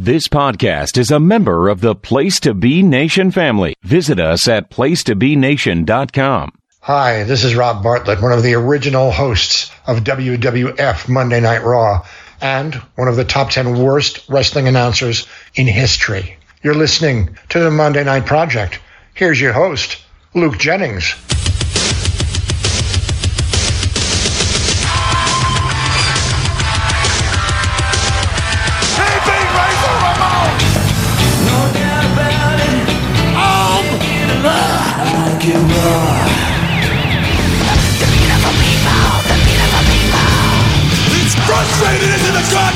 [0.00, 3.74] This podcast is a member of the Place to Be Nation family.
[3.82, 6.52] Visit us at placetobenation.com.
[6.82, 12.06] Hi, this is Rob Bartlett, one of the original hosts of WWF Monday Night Raw
[12.40, 15.26] and one of the top 10 worst wrestling announcers
[15.56, 16.38] in history.
[16.62, 18.78] You're listening to the Monday Night Project.
[19.14, 20.00] Here's your host,
[20.32, 21.16] Luke Jennings.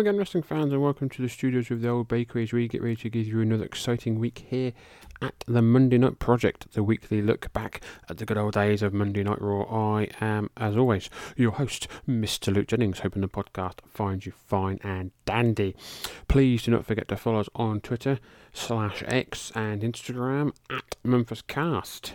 [0.00, 2.66] Hello again, wrestling fans, and welcome to the studios of the Old Bakery as we
[2.68, 4.72] get ready to give you another exciting week here
[5.20, 8.94] at the Monday Night Project, the weekly look back at the good old days of
[8.94, 9.64] Monday Night Raw.
[9.64, 12.50] I am, as always, your host, Mr.
[12.50, 15.76] Luke Jennings, hoping the podcast finds you fine and dandy.
[16.28, 18.18] Please do not forget to follow us on Twitter,
[18.54, 22.14] slash X, and Instagram at Memphis Cast.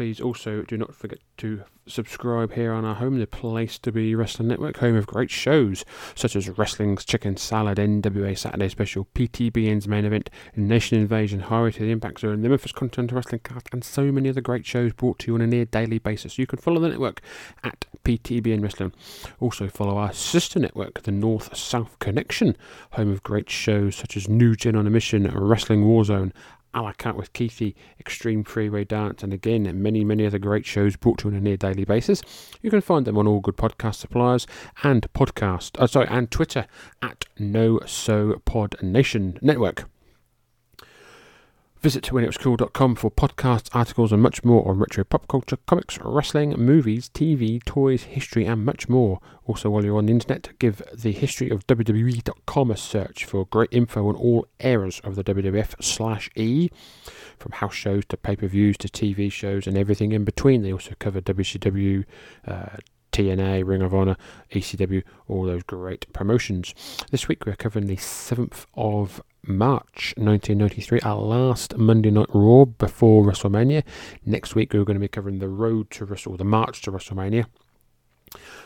[0.00, 4.14] Please also do not forget to subscribe here on our home, the place to be
[4.14, 9.86] Wrestling Network, home of great shows such as Wrestling's Chicken Salad, NWA Saturday Special, PTBN's
[9.86, 13.84] main event, Nation Invasion, Highway to the Impact Zone, the Memphis Continental Wrestling Cast, and
[13.84, 16.38] so many other great shows brought to you on a near daily basis.
[16.38, 17.20] You can follow the network
[17.62, 18.94] at PTBN Wrestling.
[19.38, 22.56] Also follow our sister network, the North South Connection,
[22.92, 26.32] home of great shows such as New Gen on a Mission, Wrestling Warzone,
[26.72, 30.96] a la carte with Keithy, Extreme Freeway Dance, and again, many, many other great shows
[30.96, 32.22] brought to you on a near daily basis.
[32.62, 34.46] You can find them on all good podcast suppliers
[34.84, 36.66] and podcast, uh, sorry, and Twitter
[37.02, 39.89] at No So Pod Nation Network.
[41.80, 47.08] Visit whenitwascool.com for podcasts, articles, and much more on retro pop culture, comics, wrestling, movies,
[47.08, 49.18] TV, toys, history, and much more.
[49.46, 53.70] Also, while you're on the internet, give the history of WWE.com a search for great
[53.72, 56.68] info on all eras of the WWF slash E,
[57.38, 60.60] from house shows to pay per views to TV shows and everything in between.
[60.60, 62.04] They also cover WCW.
[62.46, 62.76] Uh,
[63.12, 64.16] TNA, Ring of Honor,
[64.52, 66.74] ECW, all those great promotions.
[67.10, 73.24] This week we're covering the 7th of March 1993, our last Monday Night Raw before
[73.24, 73.82] WrestleMania.
[74.24, 77.46] Next week we're going to be covering the road to Wrestle, the march to WrestleMania.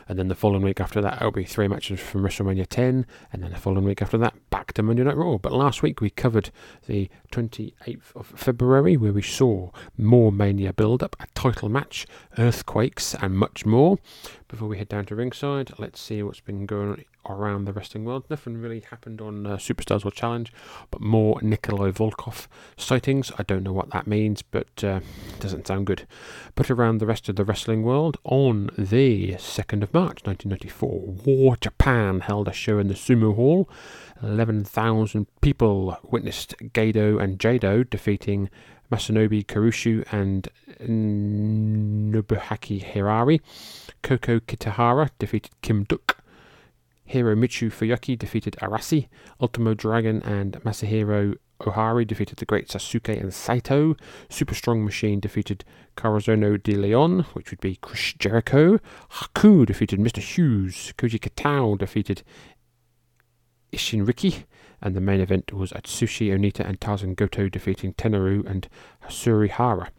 [0.09, 3.07] And then the following week after that, it'll be three matches from WrestleMania 10.
[3.33, 5.39] And then the following week after that, back to Monday Night Raw.
[5.39, 6.51] But last week we covered
[6.87, 12.07] the 28th of February, where we saw more Mania build up, a title match,
[12.37, 13.99] earthquakes, and much more.
[14.55, 18.05] Before we head down to ringside, let's see what's been going on around the wrestling
[18.05, 18.23] world.
[18.31, 20.53] Nothing really happened on uh, Superstars or Challenge,
[20.93, 22.47] but more Nikolai Volkov
[22.77, 23.33] sightings.
[23.37, 25.01] I don't know what that means, but uh,
[25.41, 26.07] doesn't sound good.
[26.55, 31.57] But around the rest of the wrestling world, on the 2nd of March 1994, War
[31.57, 33.69] Japan held a show in the Sumo Hall.
[34.23, 38.51] 11,000 people witnessed Gedo and Jado defeating
[38.91, 40.49] Masanobu Kurisu and
[40.81, 43.41] Nobuhaki Hirari.
[44.03, 46.19] Koki Kitahara defeated Kim Duk.
[47.11, 49.09] Hiromitsu Fuyuki defeated Arashi.
[49.41, 53.97] Ultimo Dragon and Masahiro Ohari defeated the great Sasuke and Saito.
[54.29, 55.65] Super Strong Machine defeated
[55.97, 58.79] Corazono de Leon, which would be Chris Jericho.
[59.11, 60.21] Haku defeated Mr.
[60.21, 60.93] Hughes.
[60.99, 62.23] Koji Kitao defeated
[63.73, 64.45] Ishinriki.
[64.85, 68.69] And the main event was Atsushi Onita and Tarzan Goto defeating Tenryu and
[69.09, 69.91] Ashura Hara.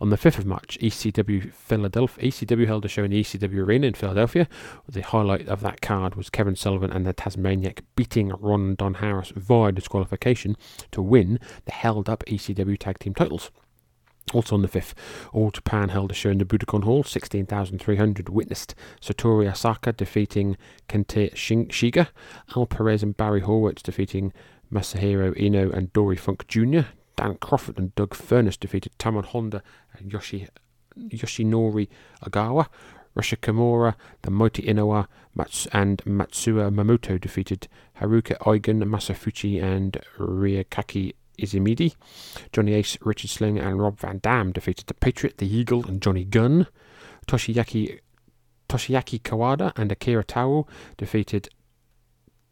[0.00, 3.88] On the 5th of March, ECW Philadelphia ECW held a show in the ECW Arena
[3.88, 4.48] in Philadelphia.
[4.88, 9.30] The highlight of that card was Kevin Sullivan and the Tasmaniac beating Ron Don Harris
[9.36, 10.56] via disqualification
[10.90, 13.50] to win the held up ECW Tag Team titles.
[14.32, 14.94] Also on the 5th,
[15.32, 17.02] All Japan held a show in the Budokan Hall.
[17.02, 20.56] 16,300 witnessed Satoru Asako defeating
[20.88, 22.08] Kente Shiga,
[22.54, 24.32] Al Perez and Barry Horowitz defeating
[24.72, 26.82] Masahiro Ino and Dory Funk Jr.,
[27.16, 29.62] Dan Kroffat and Doug Furnace defeated Tamon Honda
[29.98, 30.46] and Yoshi,
[30.96, 31.88] Yoshinori
[32.24, 32.66] Ogawa.
[33.16, 37.66] Rusher Kimura, the Mighty Inoue, Mats- and Matsuya Mamoto defeated
[38.00, 41.94] Haruka Eigen, Masafuchi, and Ryukaki Izumida.
[42.52, 46.24] Johnny Ace, Richard Sling, and Rob Van Dam defeated the Patriot, the Eagle, and Johnny
[46.24, 46.66] Gunn.
[47.26, 48.00] Toshiaki
[48.68, 50.66] Toshiaki Kawada and Akira Taue
[50.96, 51.48] defeated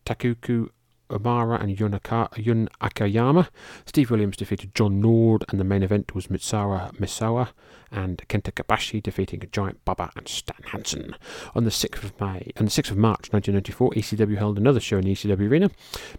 [0.04, 0.68] Takuku
[1.08, 3.48] Omara and Yunaka, Jun Akiyama.
[3.86, 7.50] Steve Williams defeated John Nord, and the main event was Mitsuharu Misawa
[7.90, 11.14] and Kenta Kobashi defeating Giant Baba and Stan Hansen.
[11.54, 14.98] On the 6th of May, on the 6th of March 1994, ECW held another show
[14.98, 15.70] in the ECW Arena,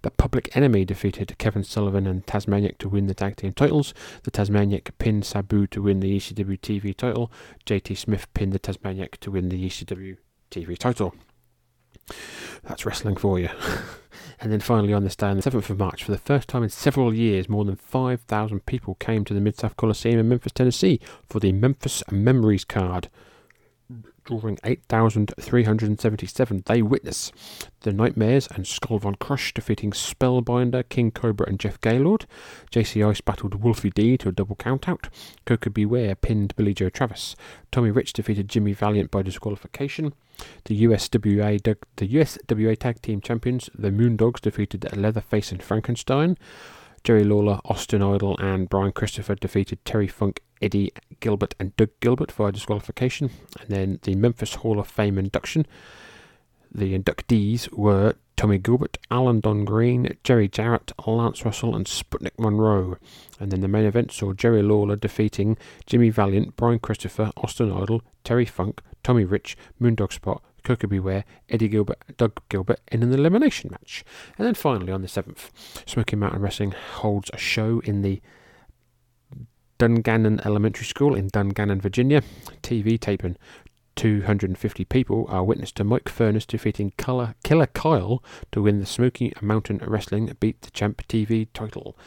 [0.02, 3.94] but Public Enemy defeated Kevin Sullivan and Tasmaniac to win the tag team titles.
[4.24, 7.32] The Tasmaniac pinned Sabu to win the ECW TV title.
[7.66, 10.18] JT Smith pinned the Tasmaniac to win the ECW
[10.52, 11.14] TV title.
[12.64, 13.50] That's wrestling for you.
[14.42, 16.64] and then finally on this day, on the 7th of March, for the first time
[16.64, 20.52] in several years, more than 5,000 people came to the Mid South Coliseum in Memphis,
[20.52, 23.10] Tennessee for the Memphis Memories card.
[24.30, 27.32] Drawing 8,377, they witness
[27.80, 32.28] the Nightmares and Skull Von Crush defeating Spellbinder, King Cobra, and Jeff Gaylord.
[32.72, 35.10] JC Ice battled Wolfie D to a double countout.
[35.46, 35.84] Koko B.
[35.84, 37.36] Ware pinned Billy Joe Travis.
[37.72, 40.14] Tommy Rich defeated Jimmy Valiant by disqualification.
[40.66, 46.38] The USWA the USWA Tag Team Champions, the Moondogs, defeated Leatherface and Frankenstein.
[47.04, 52.32] Jerry Lawler, Austin Idol, and Brian Christopher defeated Terry Funk, Eddie Gilbert, and Doug Gilbert
[52.32, 53.30] via disqualification.
[53.60, 55.66] And then the Memphis Hall of Fame induction.
[56.72, 62.98] The inductees were Tommy Gilbert, Alan Don Green, Jerry Jarrett, Lance Russell, and Sputnik Monroe.
[63.40, 68.02] And then the main event saw Jerry Lawler defeating Jimmy Valiant, Brian Christopher, Austin Idol,
[68.24, 71.00] Terry Funk, Tommy Rich, Moondog Spot, Koko B.
[71.00, 74.06] Ware, Eddie Gilbert, Doug Gilbert in an elimination match.
[74.38, 75.50] And then finally on the 7th,
[75.86, 78.22] Smoky Mountain Wrestling holds a show in the
[79.80, 82.22] Dungannon Elementary School in Dungannon, Virginia.
[82.62, 83.38] TV taping
[83.96, 88.22] 250 people are witness to Mike Furness defeating Killer, Killer Kyle
[88.52, 91.98] to win the Smoky Mountain Wrestling Beat the Champ TV title.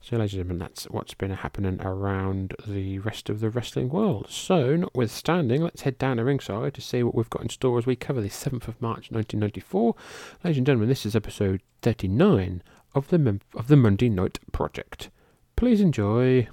[0.00, 4.26] So, ladies and gentlemen, that's what's been happening around the rest of the wrestling world.
[4.30, 7.86] So, notwithstanding, let's head down to ringside to see what we've got in store as
[7.86, 9.96] we cover the 7th of March 1994.
[10.44, 12.62] Ladies and gentlemen, this is episode 39
[12.94, 15.10] of the, of the Monday Night Project.
[15.56, 16.46] Please enjoy.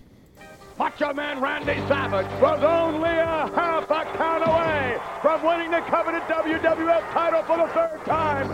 [0.79, 6.21] Macho Man Randy Savage was only a half a count away from winning the coveted
[6.21, 8.47] WWF title for the third time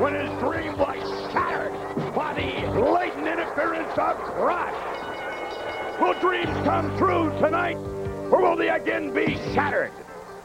[0.00, 1.72] when his dream was shattered
[2.14, 4.72] by the blatant interference of Crush.
[6.00, 7.76] Will dreams come true tonight,
[8.30, 9.90] or will they again be shattered?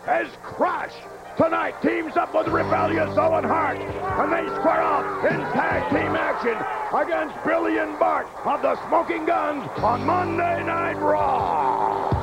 [0.07, 0.95] As Crush
[1.37, 6.57] tonight teams up with rebellious Owen Hart, and they square off in tag team action
[6.97, 12.16] against Billy and Bart of the Smoking Gunns on Monday Night Raw.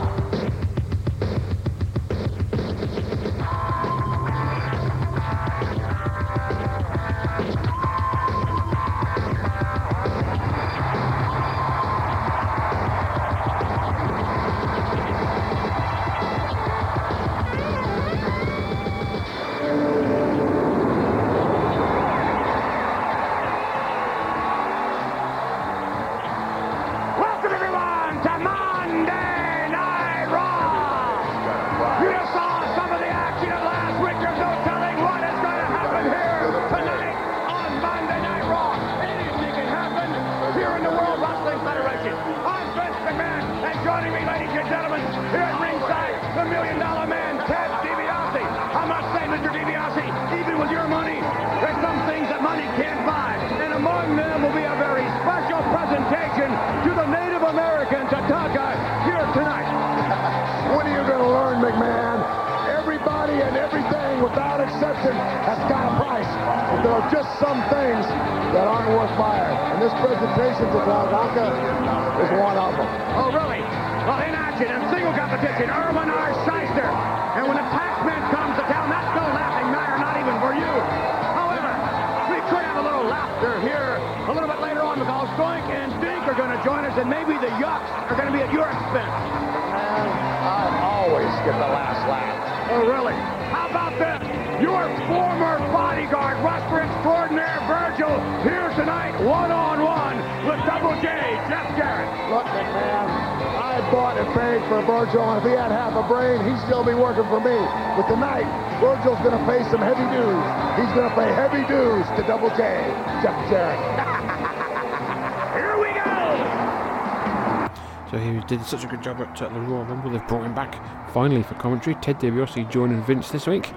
[118.55, 121.55] Did such a good job at the Royal Rumble, they've brought him back finally for
[121.55, 121.97] commentary.
[121.97, 123.73] Ted DiBiase joining Vince this week.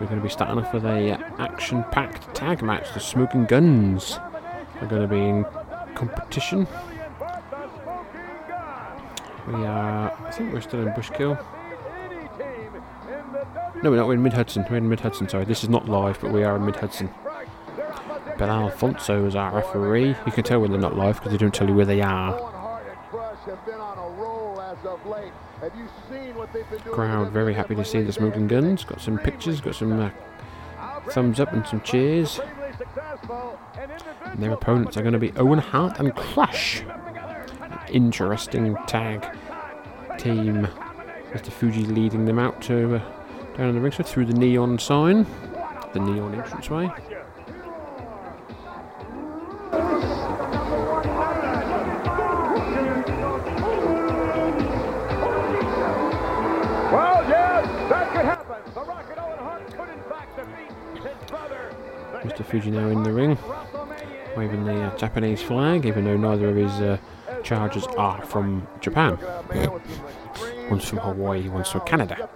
[0.00, 2.92] We're going to be starting off with a uh, action-packed tag match.
[2.92, 4.18] The Smoking Gunns
[4.80, 5.46] are going to be in
[5.94, 6.66] competition.
[9.46, 11.40] We are, I think we're still in Bushkill.
[13.84, 14.08] No, we're not.
[14.08, 14.66] We're in Mid Hudson.
[14.68, 15.28] We're in Mid Hudson.
[15.28, 17.10] Sorry, this is not live, but we are in Mid Hudson.
[18.38, 20.16] Bill Alfonso is our referee.
[20.26, 22.49] You can tell when they're not live because they don't tell you where they are.
[26.90, 28.84] Crowd very happy to see the smoking Gunns.
[28.84, 30.10] Got some pictures, got some uh,
[31.10, 32.40] thumbs up and some cheers.
[34.24, 36.82] And their opponents are going to be Owen Hart and Crush.
[37.90, 39.26] Interesting tag
[40.18, 40.68] team.
[41.32, 41.52] Mr.
[41.52, 45.26] Fuji leading them out to uh, down the ring, so through the neon sign,
[45.92, 46.90] the neon entranceway.
[62.50, 62.62] Mr.
[62.62, 63.38] Fuji now in the ring,
[64.36, 66.98] waving the uh, Japanese flag, even though neither of his uh,
[67.44, 69.16] chargers are from Japan.
[70.68, 72.28] One's from Hawaii, one's from Canada.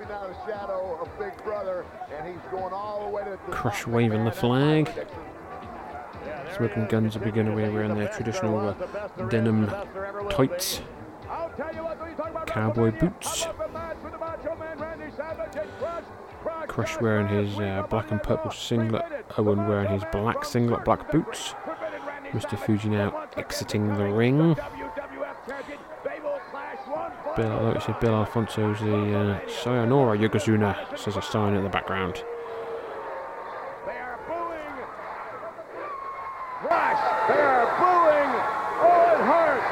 [3.50, 4.90] Crush waving the flag.
[6.56, 8.74] Smoking Gunns are beginning to wear wearing their traditional uh,
[9.28, 9.70] denim
[10.30, 10.80] tights,
[11.28, 11.74] I'll tell
[16.74, 19.04] Crush, Crush Crush wearing his uh, black and purple singlet,
[19.38, 21.54] Owen wearing his black singlet, black boots.
[22.32, 22.58] Mr.
[22.58, 24.56] Fuji now exiting the ring.
[27.36, 32.24] Bill, I said, Bill Alfonso's the uh, Sayonara Yokozuna, says a sign in the background.
[33.86, 34.74] They are booing.
[36.68, 37.02] Rush.
[37.28, 38.30] They are booing
[38.82, 39.62] Owen Hart.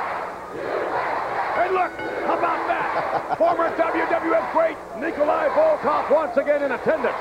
[1.58, 1.92] And look,
[2.26, 3.38] how about that?
[3.38, 7.16] Former WWF great Nikolai Volkov once again in attendance.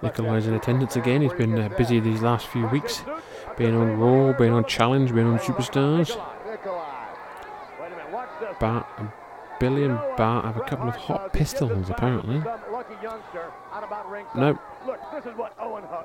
[0.00, 1.22] Nikolai's in attendance again.
[1.22, 3.02] He's been uh, busy these last few weeks,
[3.56, 6.16] being on Raw, being on Challenge, being on Superstars.
[8.60, 8.86] Bart
[9.58, 12.42] Billy and Bart have a couple of hot pistols, apparently.
[14.36, 14.58] Nope.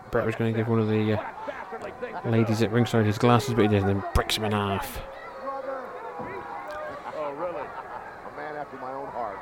[0.09, 3.61] Bret was going to give one of the uh, ladies at ringside his glasses, but
[3.61, 5.01] he didn't, and then breaks him in half.
[7.15, 7.61] Oh, really?
[7.61, 9.37] A man after my own heart.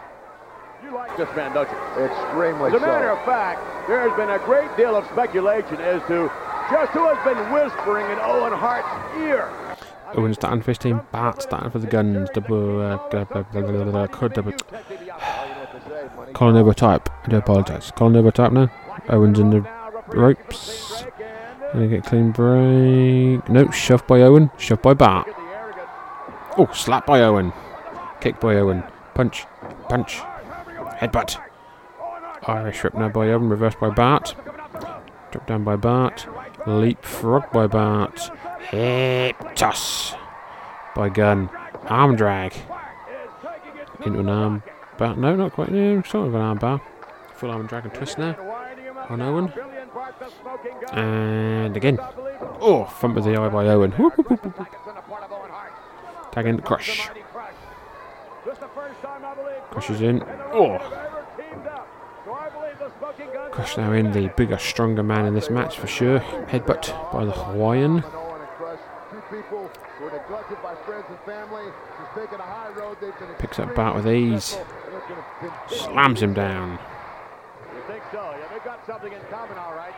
[1.13, 2.03] You like this man, don't you?
[2.05, 2.85] Extremely As a so.
[2.87, 6.31] matter of fact, there has been a great deal of speculation as to
[6.71, 9.49] just who has been whispering in Owen Hart's ear.
[10.15, 13.61] Owen starting for his team, Bart starting for the guns, double, uh, blah, blah, blah,
[13.61, 14.53] blah, blah, blah, double,
[16.33, 17.09] Colin over type.
[17.25, 17.91] I do apologise.
[17.91, 18.69] Colin over type now.
[19.09, 19.67] Owen's in the
[20.07, 21.03] ropes.
[21.73, 23.47] Gonna get clean break.
[23.49, 24.49] No, shoved by Owen.
[24.57, 25.27] Shoved by Bart.
[26.57, 27.53] Oh, slap by Owen.
[28.21, 28.83] Kick by Owen.
[29.13, 29.45] Punch.
[29.89, 30.21] Punch.
[31.03, 31.37] Headbutt.
[32.47, 33.49] Irish whip now by Owen.
[33.49, 34.35] Reversed by Bart.
[35.31, 36.27] Drop down by Bart.
[36.65, 38.31] Leapfrog by Bart.
[38.69, 40.15] Hip toss
[40.95, 41.49] by Gun.
[41.87, 42.55] Arm drag.
[44.05, 44.63] Into an arm
[44.97, 45.15] bar.
[45.17, 45.71] No, not quite.
[45.71, 46.81] No, sort of an arm bar.
[47.35, 48.35] Full arm drag and twist now
[49.09, 49.51] on Owen.
[50.93, 51.99] And again.
[52.61, 53.91] Oh, front of the eye by Owen.
[56.31, 57.09] Tag in, crush.
[59.69, 60.23] Crush is in.
[60.55, 60.77] Oh,
[63.51, 66.19] Crush now in, the bigger, stronger man in this match for sure.
[66.19, 68.03] Headbutt by the Hawaiian.
[68.03, 68.79] Owen and Crush,
[69.11, 71.63] two people who were neglected by friends and family.
[71.97, 72.97] She's taken a high road.
[73.01, 74.53] They've been Picks up Bart with ease.
[74.53, 75.83] and it's gonna continue.
[75.83, 76.79] Slams him down.
[77.75, 78.35] You think so?
[78.37, 79.93] Yeah, they've got something in common, all right.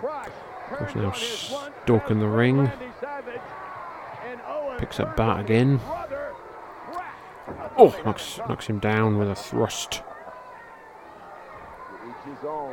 [0.00, 0.94] Crush.
[0.94, 2.58] Now stalking the ring.
[2.58, 3.40] Randy Savage,
[4.26, 5.80] and oh, Owen Picks up Bart again.
[7.76, 10.02] Oh, knocks, knocks him down with a thrust.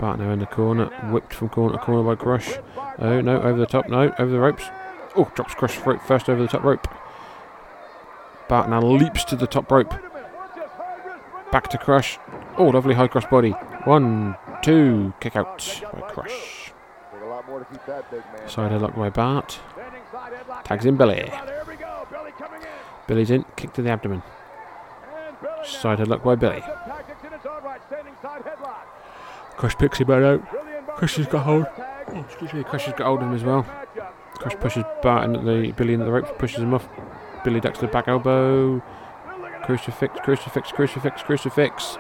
[0.02, 2.54] Now in the corner, whipped from corner to corner by Crush.
[3.00, 4.64] Oh no, over the top, no, over the ropes.
[5.16, 6.88] Oh, drops Crush first over the top rope.
[8.50, 9.94] Bart now leaps to the top rope.
[11.52, 12.18] Back to Crush.
[12.58, 13.52] Oh, lovely high cross body.
[13.86, 16.74] One, two, kick out by Crush.
[18.48, 19.60] Side headlock by Bart.
[20.64, 21.32] Tags in Billy.
[23.08, 24.24] Billy's in, kick to the abdomen.
[25.66, 26.62] Side headlock by Billy.
[26.62, 27.06] Right.
[29.58, 30.48] Crush picks him out.
[30.96, 31.68] Crush has got hold.
[31.78, 33.66] Oh, excuse me, Crush has got hold of him as well.
[34.36, 36.88] Crush pushes Bart into the Billy into the ropes, pushes him off.
[37.44, 38.82] Billy ducks to the back elbow.
[39.64, 41.98] Crucifix, crucifix, crucifix, crucifix.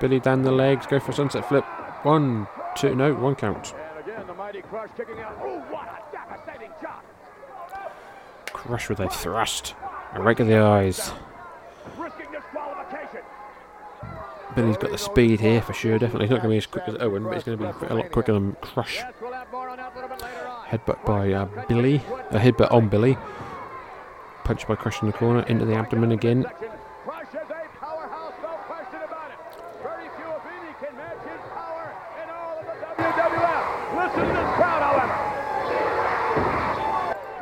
[0.00, 1.64] Billy down the legs, go for a sunset flip.
[2.04, 3.74] One, two, no, one count.
[8.46, 9.74] Crush with a thrust.
[10.14, 11.10] A rake of the eyes.
[11.96, 13.20] Risking disqualification.
[14.54, 16.26] Billy's got the speed here for sure, definitely.
[16.26, 17.94] He's not going to be as quick as Owen, but he's going to be a
[17.94, 18.98] lot quicker than Crush.
[20.68, 21.96] Headbutt by uh, Billy.
[22.30, 23.16] A headbutt on Billy.
[24.44, 26.42] Punch by Crush in the corner, into the abdomen again.
[26.42, 26.72] The.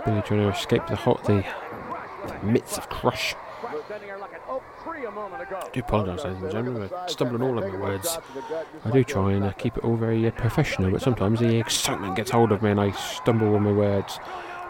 [0.05, 1.44] Billy trying to escape the hot, the
[2.42, 3.35] mitts of Crush.
[3.61, 5.39] Crush standing here like an oak tree a moment ago.
[5.52, 8.18] I do apologise, ladies and gentlemen, stumbling all over my words.
[8.84, 12.16] I do try and uh, keep it all very uh, professional, but sometimes the excitement
[12.16, 14.18] gets hold of me and I stumble with my words.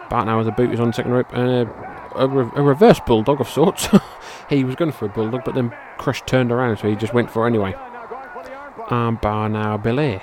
[0.09, 3.41] Bart now the boot is on second rope and a, a, re- a reverse bulldog
[3.41, 3.89] of sorts.
[4.49, 7.31] he was going for a bulldog, but then Crush turned around, so he just went
[7.31, 7.75] for it anyway.
[8.89, 9.49] Arm bar.
[9.49, 10.21] Now, Billy.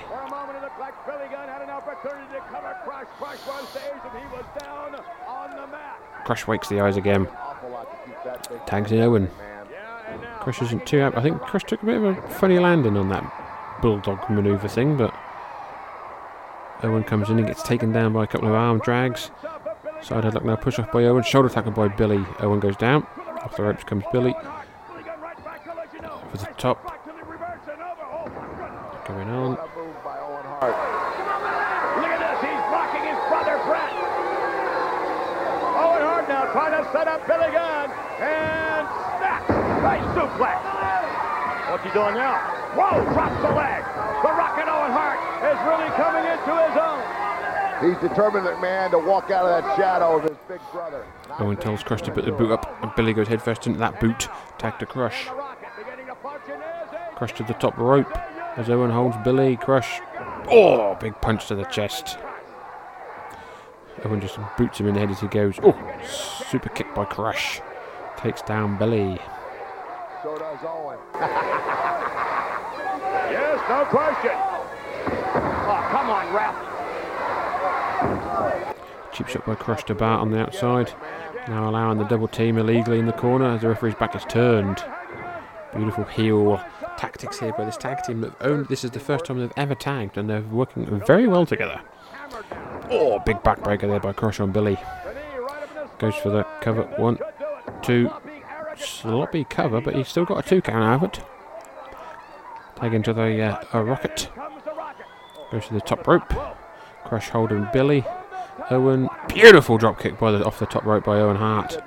[6.24, 6.42] Crush.
[6.42, 7.26] And wakes the eyes again.
[8.66, 9.30] Tags in Owen.
[10.48, 11.14] Crush isn't too happy.
[11.18, 13.22] I think Crush took a bit of a funny landing on that
[13.82, 15.14] bulldog manoeuvre thing, but
[16.82, 19.30] Owen comes in and gets taken down by a couple of arm drags.
[20.00, 21.22] Side headlock now push off by Owen.
[21.22, 22.24] Shoulder tackle by Billy.
[22.40, 23.06] Owen goes down.
[23.42, 24.32] Off the ropes comes Billy.
[24.32, 25.20] Billy Gunn.
[26.30, 26.82] For the top.
[29.06, 29.50] Going on.
[29.50, 30.18] What a move by
[40.18, 40.58] suplex.
[41.70, 42.38] What's he doing now?
[42.74, 43.84] Whoa, drops the leg.
[44.22, 47.02] The Rocket Owen Hart is really coming into his own.
[47.78, 51.06] He's determined, man, to walk out of that shadow of his big brother.
[51.38, 54.28] Owen tells Crush to put the boot up, and Billy goes headfirst into that boot.
[54.58, 55.26] Tag to Crush.
[55.26, 57.14] The Rocket beginning to punch in his head.
[57.14, 58.18] Crush to the top rope
[58.58, 59.56] as Owen holds Billy.
[59.56, 60.00] Crush.
[60.50, 62.18] Oh, big punch to the chest.
[64.04, 65.60] Owen just boots him in the head as he goes.
[65.62, 65.76] Oh,
[66.50, 67.60] super kick by Crush.
[68.16, 69.20] Takes down Billy.
[73.30, 74.30] Yes, no question.
[75.70, 76.54] Oh, come on, ref.
[79.12, 80.92] Cheap shot by Crush to Bart on the outside.
[81.48, 84.84] Now allowing the double team illegally in the corner as the referee's back is turned.
[85.74, 86.62] Beautiful heel
[86.96, 88.20] tactics here by this tag team.
[88.20, 91.80] that This is the first time they've ever tagged and they're working very well together.
[92.90, 94.78] Oh, big backbreaker there by Crush on Billy.
[95.98, 96.82] Goes for the cover.
[96.96, 97.18] One,
[97.82, 98.10] two.
[98.78, 101.24] Sloppy cover, but he's still got a two count out of it.
[102.76, 104.28] Tag into the uh, a rocket.
[105.50, 106.32] Goes to the top rope.
[107.04, 108.04] Crush holding Billy.
[108.70, 109.08] Owen.
[109.28, 111.78] Beautiful drop kick by the off the top rope by Owen Hart.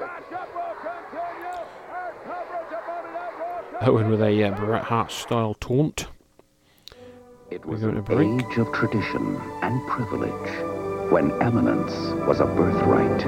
[3.81, 6.07] Owen with a uh, Bret Hart style taunt.
[7.49, 8.45] It was going an to break.
[8.45, 11.93] age of tradition and privilege, when eminence
[12.25, 13.25] was a birthright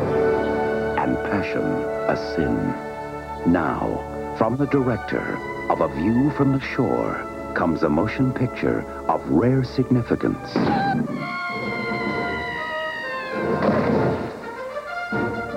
[0.97, 2.92] and passion a sin.
[3.45, 5.37] Now, from the director
[5.69, 10.55] of A View from the Shore comes a motion picture of rare significance.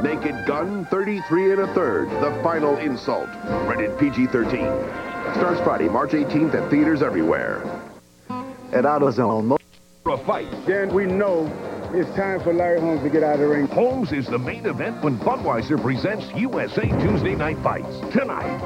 [0.03, 3.29] Naked Gun 33 and a third, The Final Insult.
[3.69, 5.35] Rated PG-13.
[5.37, 7.63] Starts Friday, March 18th at theaters everywhere.
[8.73, 9.59] at AutoZone.
[10.03, 10.49] For a fight.
[10.67, 11.47] Dan, we know
[11.95, 13.67] it's time for Larry Holmes to get out of the ring.
[13.69, 18.01] Holmes is the main event when Budweiser presents USA Tuesday Night Fights.
[18.13, 18.59] Tonight.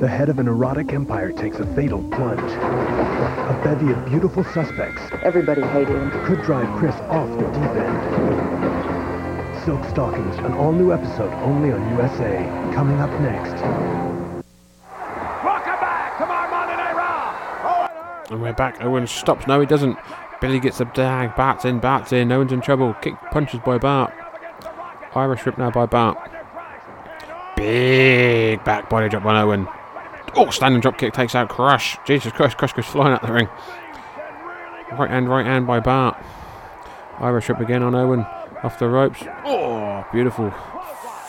[0.00, 2.40] The head of an erotic empire takes a fatal plunge.
[2.40, 6.10] A bevy of beautiful suspects Everybody hated him.
[6.24, 9.64] could drive Chris off the deep end.
[9.64, 12.44] Silk Stockings, an all-new episode only on USA.
[12.74, 13.60] Coming up next.
[15.44, 18.26] Welcome back to our Monday Night Raw.
[18.30, 18.80] And we're back.
[18.80, 19.46] Owen stops.
[19.46, 19.98] No, he doesn't.
[20.40, 21.34] Billy gets a tag.
[21.36, 21.80] Bart's in.
[21.80, 22.28] Bart's in.
[22.28, 22.94] No one's in trouble.
[22.94, 24.12] Kick punches by Bart.
[25.14, 26.30] Irish whip now by Bart.
[27.56, 29.66] Big back body drop by Owen.
[30.36, 31.96] Oh, standing drop kick takes out Crush.
[32.04, 33.48] Jesus Christ, Crush goes flying out the ring.
[34.92, 36.16] Right hand, right hand by Bart.
[37.18, 38.20] Irish whip again on Owen.
[38.62, 39.22] Off the ropes.
[39.44, 40.52] Oh, beautiful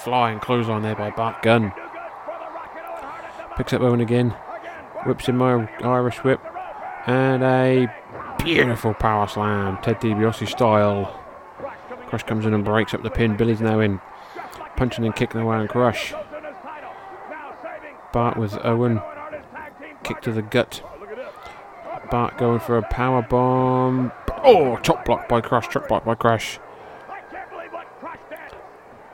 [0.03, 1.73] flying clothesline there by Bart Gunn.
[3.57, 4.31] Picks up Owen again.
[5.05, 6.41] Whips him my Irish whip.
[7.07, 7.87] And a
[8.43, 11.15] beautiful power slam, Ted DiBiase style.
[12.07, 13.37] Crush comes in and breaks up the pin.
[13.37, 14.01] Billy's now in.
[14.75, 16.13] Punching and kicking away on Crush.
[18.11, 19.01] Bart with Owen.
[20.03, 20.81] Kick to the gut.
[22.09, 24.11] Bart going for a power bomb.
[24.43, 25.69] Oh, chop block by Crush.
[25.69, 26.59] Chop block by Crush.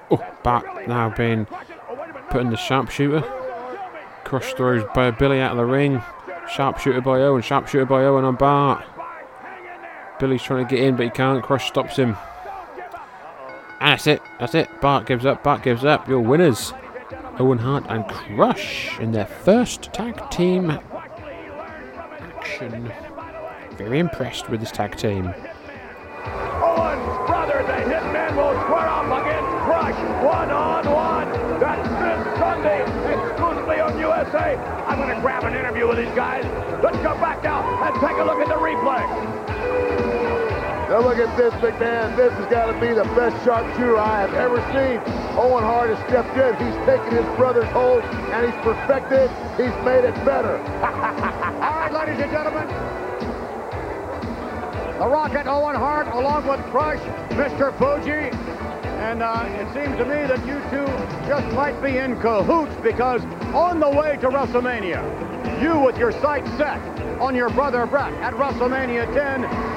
[0.10, 1.46] Oh, Bart now being
[2.30, 3.22] put in the sharpshooter.
[4.24, 6.02] Crush throws Billy out of the ring.
[6.50, 7.42] Sharpshooter by Owen.
[7.42, 8.86] Sharpshooter by Owen on Bart.
[10.19, 11.43] Billy's trying to get in, but he can't.
[11.43, 12.17] Crush stops him.
[13.80, 14.21] And that's it.
[14.39, 14.69] That's it.
[14.82, 15.43] Bart gives up.
[15.43, 16.08] Bart gives up.
[16.08, 16.73] Your winners.
[17.38, 20.80] Owen Hart and Crush in their first tag team
[22.45, 22.91] action.
[23.78, 25.28] Very impressed with this tag team.
[26.63, 31.60] Owen's brother, the Hitman, will square off against Crush one on one.
[31.60, 32.82] That's this Sunday,
[33.13, 34.56] exclusively on USA.
[34.88, 36.45] I'm going to grab an interview with these guys.
[36.82, 39.55] Let's go back now and take a look at the replay.
[40.89, 42.15] Now look at this, man.
[42.15, 45.02] This has got to be the best sharpshooter I have ever seen.
[45.36, 46.54] Owen Hart has stepped in.
[46.62, 49.32] He's taken his brother's hold and he's perfected.
[49.58, 50.58] He's made it better.
[50.86, 52.67] All right, ladies and gentlemen.
[55.00, 57.76] The Rocket, Owen Hart, along with Crush, Mr.
[57.80, 58.30] Fuji.
[59.02, 60.86] And uh, it seems to me that you two
[61.28, 65.02] just might be in cahoots because on the way to WrestleMania,
[65.63, 66.80] you with your sights set
[67.19, 69.75] on your brother Bret at WrestleMania 10, this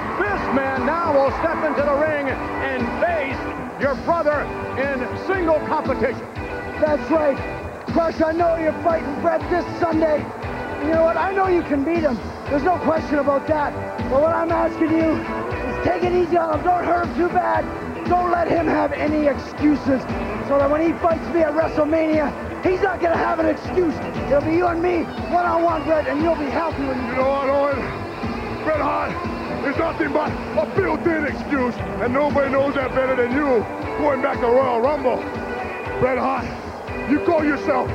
[0.55, 4.43] man now will step into the ring and face your brother
[4.81, 6.27] in single competition.
[6.81, 7.37] That's right.
[7.93, 10.19] Crush, I know you're fighting Bret this Sunday.
[10.83, 11.17] You know what?
[11.17, 12.17] I know you can beat him.
[12.49, 13.75] There's no question about that.
[14.11, 16.65] But what I'm asking you is take it easy on him.
[16.65, 17.65] Don't hurt him too bad.
[18.07, 20.01] Don't let him have any excuses
[20.49, 23.95] so that when he fights me at WrestleMania, he's not going to have an excuse.
[24.29, 27.29] It'll be you and me, one-on-one, Bret, and you'll be happy when you You know
[27.29, 28.65] what, Owen?
[28.65, 33.65] Bret Hart is nothing but a built-in excuse, and nobody knows that better than you.
[33.99, 35.17] Going back to Royal Rumble,
[36.01, 36.47] Bret Hart,
[37.11, 37.89] you call yourself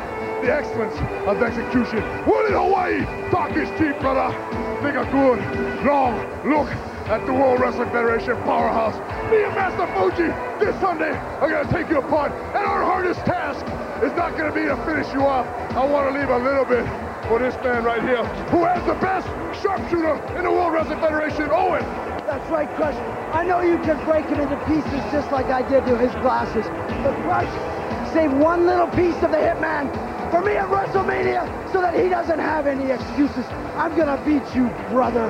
[0.43, 0.95] the excellence
[1.25, 2.03] of execution.
[2.27, 3.05] What in Hawaii?
[3.31, 4.35] Talk is cheap, brother.
[4.83, 5.39] Take a good,
[5.85, 6.67] long look
[7.07, 8.95] at the World Wrestling Federation powerhouse.
[9.31, 10.27] Me and Master Fuji
[10.59, 13.65] this Sunday are going to take you apart, and our hardest task
[14.03, 15.47] is not going to be to finish you off.
[15.75, 16.85] I want to leave a little bit
[17.27, 19.27] for this man right here, who has the best
[19.61, 21.83] sharpshooter in the World Wrestling Federation, Owen.
[22.25, 22.95] That's right, Crush.
[23.33, 26.65] I know you can break him into pieces just like I did to his glasses.
[27.03, 29.91] But Crush, save one little piece of the Hitman
[30.31, 33.45] for me at WrestleMania so that he doesn't have any excuses.
[33.75, 35.27] I'm gonna beat you, brother.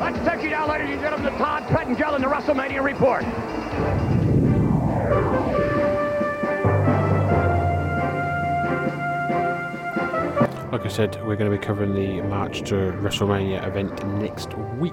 [0.00, 3.24] Let's take you now, ladies and gentlemen, to Todd Pettengill in the WrestleMania Report.
[10.74, 14.92] Like I said, we're going to be covering the March to WrestleMania event next week.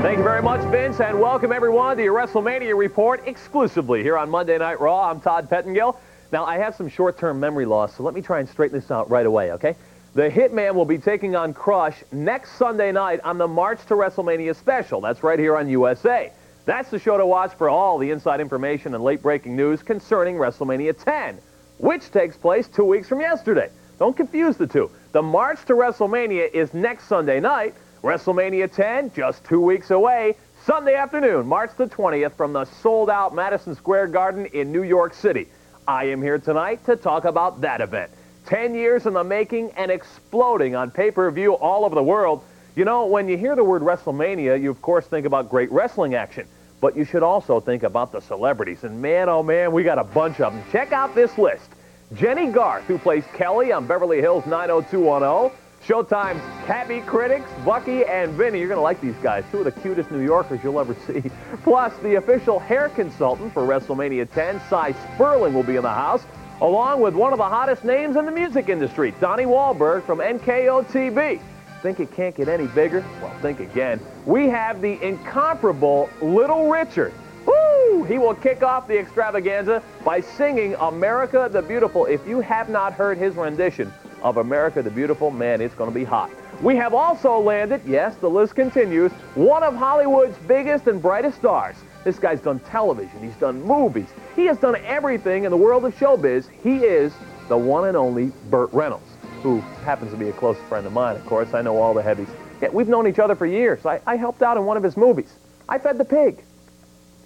[0.00, 4.30] Thank you very much, Vince, and welcome everyone to your WrestleMania report exclusively here on
[4.30, 5.10] Monday Night Raw.
[5.10, 5.98] I'm Todd Pettengill.
[6.30, 9.10] Now, I have some short-term memory loss, so let me try and straighten this out
[9.10, 9.74] right away, okay?
[10.12, 14.56] The Hitman will be taking on Crush next Sunday night on the March to WrestleMania
[14.56, 15.00] special.
[15.00, 16.32] That's right here on USA.
[16.64, 21.00] That's the show to watch for all the inside information and late-breaking news concerning WrestleMania
[21.00, 21.38] 10,
[21.78, 23.70] which takes place two weeks from yesterday.
[24.00, 24.90] Don't confuse the two.
[25.12, 27.74] The March to WrestleMania is next Sunday night.
[28.02, 33.76] WrestleMania 10, just two weeks away, Sunday afternoon, March the 20th, from the sold-out Madison
[33.76, 35.46] Square Garden in New York City.
[35.86, 38.10] I am here tonight to talk about that event.
[38.50, 42.42] 10 years in the making and exploding on pay-per-view all over the world.
[42.74, 46.16] You know, when you hear the word WrestleMania, you of course think about great wrestling
[46.16, 46.48] action.
[46.80, 48.82] But you should also think about the celebrities.
[48.82, 50.64] And man, oh man, we got a bunch of them.
[50.72, 51.70] Check out this list.
[52.12, 55.56] Jennie Garth, who plays Kelly on Beverly Hills 90210.
[55.86, 58.58] Showtime's Cabby Critics, Bucky and Vinny.
[58.58, 59.44] You're going to like these guys.
[59.52, 61.22] Two of the cutest New Yorkers you'll ever see.
[61.62, 66.24] Plus, the official hair consultant for WrestleMania 10, Cy Sperling, will be in the house,
[66.60, 71.40] along with one of the hottest names in the music industry, Donnie Wahlberg from NKOTB.
[71.82, 73.04] Think it can't get any bigger?
[73.22, 74.00] Well, think again.
[74.26, 77.14] We have the incomparable Little Richard.
[77.46, 78.04] Woo!
[78.04, 82.04] He will kick off the extravaganza by singing America the Beautiful.
[82.04, 83.90] If you have not heard his rendition
[84.22, 86.30] of America the Beautiful, man, it's going to be hot.
[86.62, 91.76] We have also landed, yes, the list continues, one of Hollywood's biggest and brightest stars.
[92.04, 95.94] This guy's done television, he's done movies, he has done everything in the world of
[95.96, 96.48] showbiz.
[96.62, 97.12] He is
[97.48, 99.10] the one and only Burt Reynolds,
[99.42, 101.54] who happens to be a close friend of mine, of course.
[101.54, 102.28] I know all the heavies.
[102.60, 103.84] Yeah, we've known each other for years.
[103.86, 105.32] I, I helped out in one of his movies.
[105.68, 106.44] I fed the pig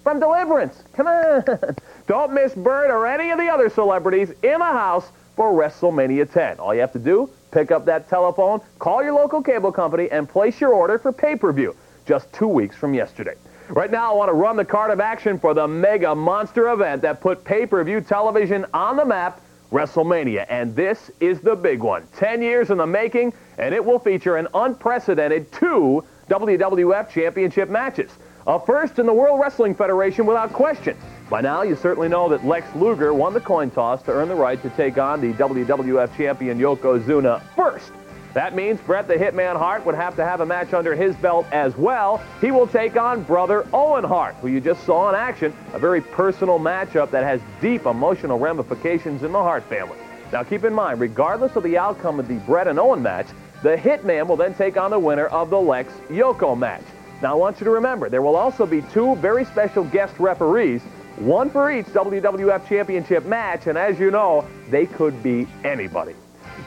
[0.03, 0.83] from Deliverance.
[0.93, 1.43] Come on.
[2.07, 6.59] Don't miss Burt or any of the other celebrities in the house for WrestleMania 10.
[6.59, 10.29] All you have to do, pick up that telephone, call your local cable company, and
[10.29, 13.33] place your order for pay-per-view just two weeks from yesterday.
[13.69, 17.01] Right now, I want to run the card of action for the mega monster event
[17.01, 20.45] that put pay-per-view television on the map, WrestleMania.
[20.49, 22.07] And this is the big one.
[22.15, 28.11] 10 years in the making, and it will feature an unprecedented two WWF Championship matches.
[28.45, 30.95] A first in the World Wrestling Federation without question.
[31.31, 34.35] By now, you certainly know that Lex Luger won the coin toss to earn the
[34.35, 37.91] right to take on the WWF champion Yokozuna first.
[38.35, 41.45] That means Bret the Hitman Hart would have to have a match under his belt
[41.53, 42.21] as well.
[42.41, 45.55] He will take on brother Owen Hart, who you just saw in action.
[45.71, 49.97] A very personal matchup that has deep emotional ramifications in the Hart family.
[50.33, 53.27] Now keep in mind, regardless of the outcome of the Bret and Owen match,
[53.63, 56.83] the Hitman will then take on the winner of the Lex Yoko match.
[57.21, 60.81] Now I want you to remember, there will also be two very special guest referees,
[61.19, 66.15] one for each WWF Championship match, and as you know, they could be anybody.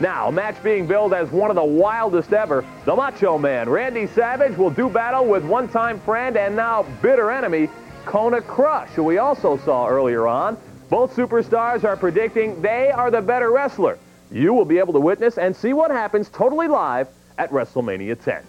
[0.00, 4.06] Now, a match being billed as one of the wildest ever, the Macho Man, Randy
[4.06, 7.68] Savage, will do battle with one-time friend and now bitter enemy,
[8.04, 10.56] Kona Crush, who we also saw earlier on.
[10.88, 13.98] Both superstars are predicting they are the better wrestler.
[14.30, 18.42] You will be able to witness and see what happens totally live at WrestleMania 10.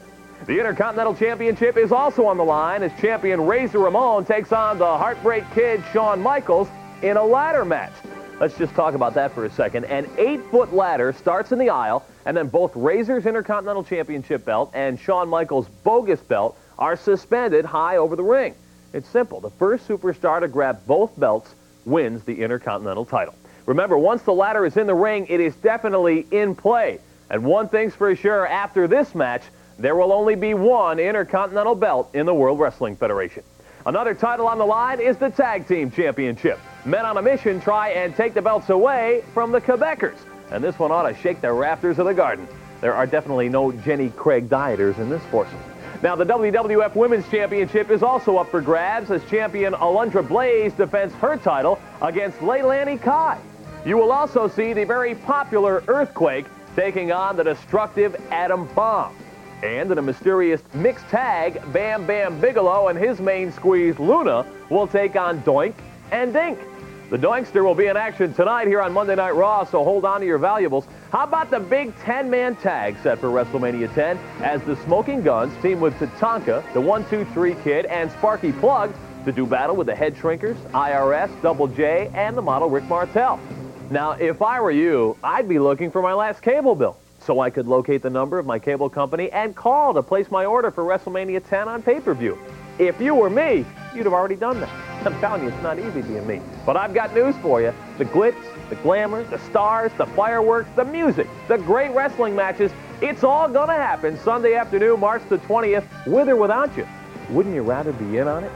[0.45, 4.85] The Intercontinental Championship is also on the line as champion Razor Ramon takes on the
[4.85, 6.69] Heartbreak Kid Shawn Michaels
[7.01, 7.93] in a ladder match.
[8.39, 9.83] Let's just talk about that for a second.
[9.83, 14.97] An eight-foot ladder starts in the aisle, and then both Razor's Intercontinental Championship belt and
[14.97, 18.55] Shawn Michaels' bogus belt are suspended high over the ring.
[18.93, 19.41] It's simple.
[19.41, 23.35] The first superstar to grab both belts wins the Intercontinental title.
[23.65, 26.99] Remember, once the ladder is in the ring, it is definitely in play.
[27.29, 29.43] And one thing's for sure, after this match,
[29.77, 33.43] there will only be one Intercontinental belt in the World Wrestling Federation.
[33.85, 36.57] Another title on the line is the Tag Team Championship.
[36.85, 40.17] Men on a mission try and take the belts away from the Quebecers.
[40.51, 42.47] And this one ought to shake the rafters of the garden.
[42.81, 45.59] there are definitely no Jenny Craig dieters in this foursome.
[46.01, 51.13] Now, the WWF Women's Championship is also up for grabs as champion Alundra Blaze defends
[51.15, 53.37] her title against Leilani Kai.
[53.85, 59.13] You will also see the very popular Earthquake taking on the destructive Adam Bomb.
[59.61, 64.87] And in a mysterious mixed tag, Bam Bam Bigelow and his main squeeze, Luna, will
[64.87, 65.73] take on Doink
[66.13, 66.59] and Dink.
[67.09, 70.19] The Doinkster will be in action tonight here on Monday Night Raw, so hold on
[70.19, 70.85] to your valuables.
[71.11, 75.79] How about the big 10-man tag set for WrestleMania 10 as the Smoking Gunns team
[75.79, 78.93] with Tatanka, the 1-2-3 Kid, and Sparky Plugg
[79.25, 83.39] to do battle with the Head Shrinkers, IRS, Double J, and the model Rick Martel.
[83.89, 87.49] Now, if I were you, I'd be looking for my last cable bill so I
[87.49, 90.83] could locate the number of my cable company and call to place my order for
[90.83, 92.37] WrestleMania 10 on pay-per-view.
[92.77, 94.88] If you were me, you'd have already done that.
[95.05, 96.41] I'm telling you, it's not easy being me.
[96.65, 97.73] But I've got news for you.
[97.97, 98.35] The glitz,
[98.69, 103.69] the glamour, the stars, the fireworks, the music, the great wrestling matches, it's all going
[103.69, 106.87] to happen Sunday afternoon, March the 20th, with or without you.
[107.29, 108.51] Wouldn't you rather be in on it?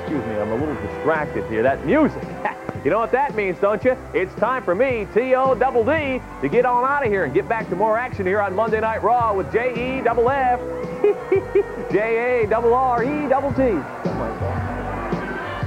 [0.00, 1.62] Excuse me, I'm a little distracted here.
[1.62, 2.22] That music.
[2.84, 3.96] you know what that means, don't you?
[4.14, 7.48] It's time for me, T-O double D, to get on out of here and get
[7.48, 10.60] back to more action here on Monday Night Raw with J-E double F,
[11.92, 14.71] J-A double R-E double T.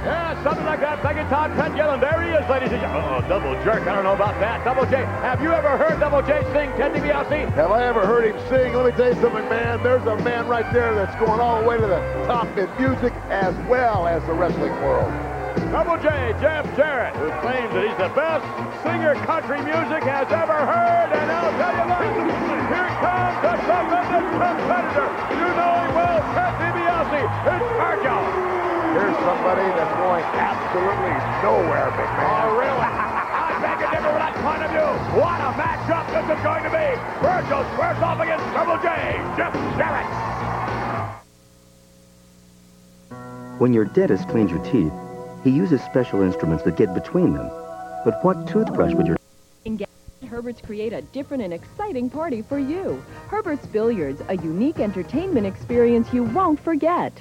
[0.06, 1.02] Yeah, something like that.
[1.02, 3.10] Thank you, Todd and there he is, ladies and gentlemen.
[3.10, 3.82] Oh, double jerk.
[3.90, 4.62] I don't know about that.
[4.62, 5.02] Double J.
[5.26, 7.50] Have you ever heard Double J sing Ted DiBiase?
[7.58, 8.70] Have I ever heard him sing?
[8.70, 9.82] Let me tell you something, man.
[9.82, 11.98] There's a man right there that's going all the way to the
[12.30, 15.10] top in music as well as the wrestling world.
[15.74, 18.46] Double J, Jeff Jarrett, who claims that he's the best
[18.86, 21.10] singer country music has ever heard.
[21.18, 22.06] And I'll tell you what,
[22.70, 25.08] here comes the tremendous competitor.
[25.34, 27.26] You know him well, Ted DiBiase.
[27.26, 27.75] It's
[29.26, 32.46] somebody that's going absolutely nowhere, big man.
[32.46, 32.78] Oh, really?
[32.86, 34.86] I beg to differ with that point of view.
[35.18, 36.94] What a matchup this is going to be.
[37.18, 38.86] Virgil squares off against Double J,
[39.34, 40.06] Jeff Jarrett.
[43.58, 44.92] When your dentist cleans your teeth,
[45.42, 47.50] he uses special instruments that get between them.
[48.04, 49.16] But what toothbrush would your
[50.28, 53.02] Herbert's create a different and exciting party for you.
[53.28, 57.12] Herbert's Billiards, a unique entertainment experience you won't forget.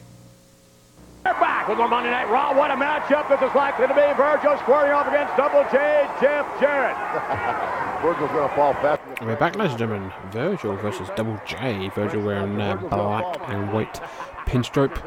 [1.25, 2.55] They're back with more Monday Night Raw.
[2.55, 4.13] What a matchup this is likely to be.
[4.15, 6.95] Virgil squaring off against Double J, Jeff Jarrett.
[8.03, 9.01] Virgil's going to fall fast.
[9.23, 10.13] We're back, ladies and gentlemen.
[10.29, 11.89] Virgil versus Double J.
[11.95, 13.99] Virgil wearing uh, black and white
[14.45, 15.01] pinstripe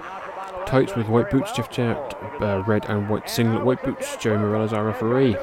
[0.67, 1.53] tights with white boots.
[1.53, 4.17] Jeff Jarrett, uh, red and white singlet, white boots.
[4.17, 5.35] Joey Marella's our referee.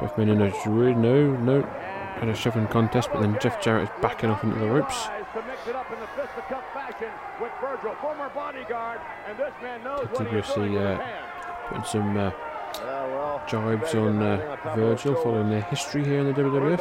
[0.00, 0.94] Both men in a jury.
[0.94, 1.60] No, no.
[1.60, 5.08] Had a shoving contest, but then Jeff Jarrett is backing off into the ropes.
[9.82, 12.30] DiBiase uh, putting some uh,
[13.46, 16.78] jibes on uh, Virgil following their history here in the WWF.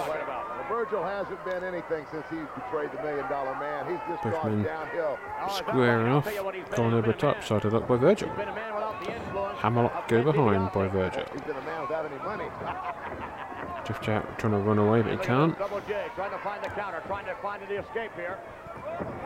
[0.69, 3.85] Virgil hasn't been anything since he's betrayed the Million Dollar Man.
[3.89, 5.19] He's just Both gone men downhill.
[5.49, 6.27] squaring off,
[6.75, 8.29] gone over top, sided up by Virgil.
[9.57, 11.23] Hammerlock go behind by Virgil.
[11.33, 12.45] He's been a man without any money.
[13.85, 15.57] Jeff Jarrett trying to run away, but he can't.
[15.57, 18.37] Double J trying to find the counter, trying to find the escape here.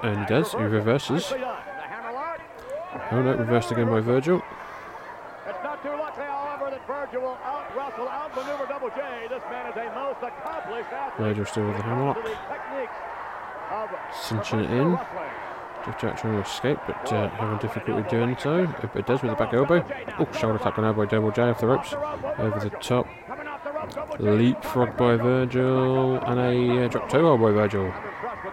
[0.04, 1.34] And he does, he reverses.
[3.12, 4.42] Oh no, reversed again by Virgil.
[5.48, 9.28] It's not too likely, however, that Virgil will out-wrestle, outmaneuver Double J.
[9.30, 11.28] This man is a most accomplished athlete.
[11.28, 12.18] Virgil still with the hammerlock.
[14.14, 14.98] Cinching it in.
[15.86, 18.64] Jeff Jarrett trying to escape, but uh, having difficulty doing so.
[18.96, 19.86] It does with the back elbow.
[20.18, 21.94] Oh, shoulder tap on elbow, Double J off the ropes.
[21.94, 23.08] Over the top.
[24.20, 26.18] Leapfrog by Virgil.
[26.18, 27.94] And a uh, drop toe by Virgil.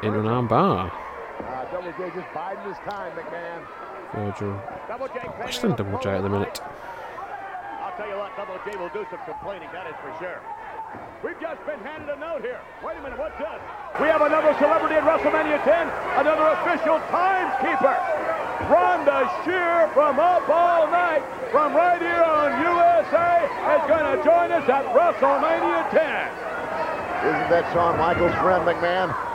[0.02, 0.90] Into an arm bar.
[0.90, 1.01] Uh,
[1.82, 3.66] Double J just biding his time, McMahon.
[4.14, 4.54] Virgil.
[5.40, 6.62] Wrestling Double J at the minute.
[6.62, 10.38] I'll tell you what, Double J will do some complaining, that is for sure.
[11.26, 12.60] We've just been handed a note here.
[12.86, 13.58] Wait a minute, what's this?
[13.98, 17.98] We have another celebrity at WrestleMania 10, another official timekeeper.
[18.70, 23.42] Rhonda Shear from Up All Night from right here on USA
[23.74, 25.98] is going to join us at WrestleMania 10.
[27.26, 29.31] Isn't that Shawn Michaels' friend, McMahon?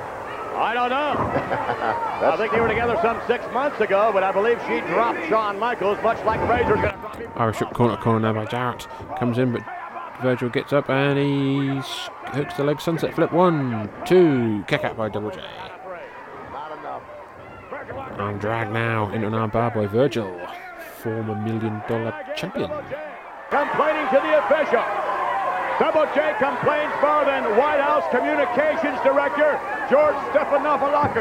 [0.57, 1.13] I don't know.
[2.33, 5.59] I think they were together some six months ago, but I believe she dropped Shawn
[5.59, 7.31] Michaels, much like Razor's going to drop him.
[7.35, 8.87] Irish hook corner to corner now by Jarrett.
[9.19, 9.61] Comes in, but
[10.21, 11.67] Virgil gets up and he
[12.31, 13.31] hooks the leg sunset flip.
[13.31, 15.41] One, two, kick out by Double J.
[18.17, 20.39] Arm drag now into an arm bar by Virgil,
[21.03, 22.71] former million dollar champion.
[23.51, 25.06] Complaining to the official.
[25.79, 31.13] Double J complains more than White House Communications Director George Stephanopoulos.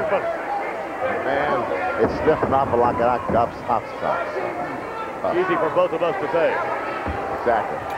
[1.24, 2.96] Man, it's Stephanopoulos
[3.68, 5.36] Hopscotch.
[5.36, 6.52] Easy for both of us to say.
[7.40, 7.96] Exactly.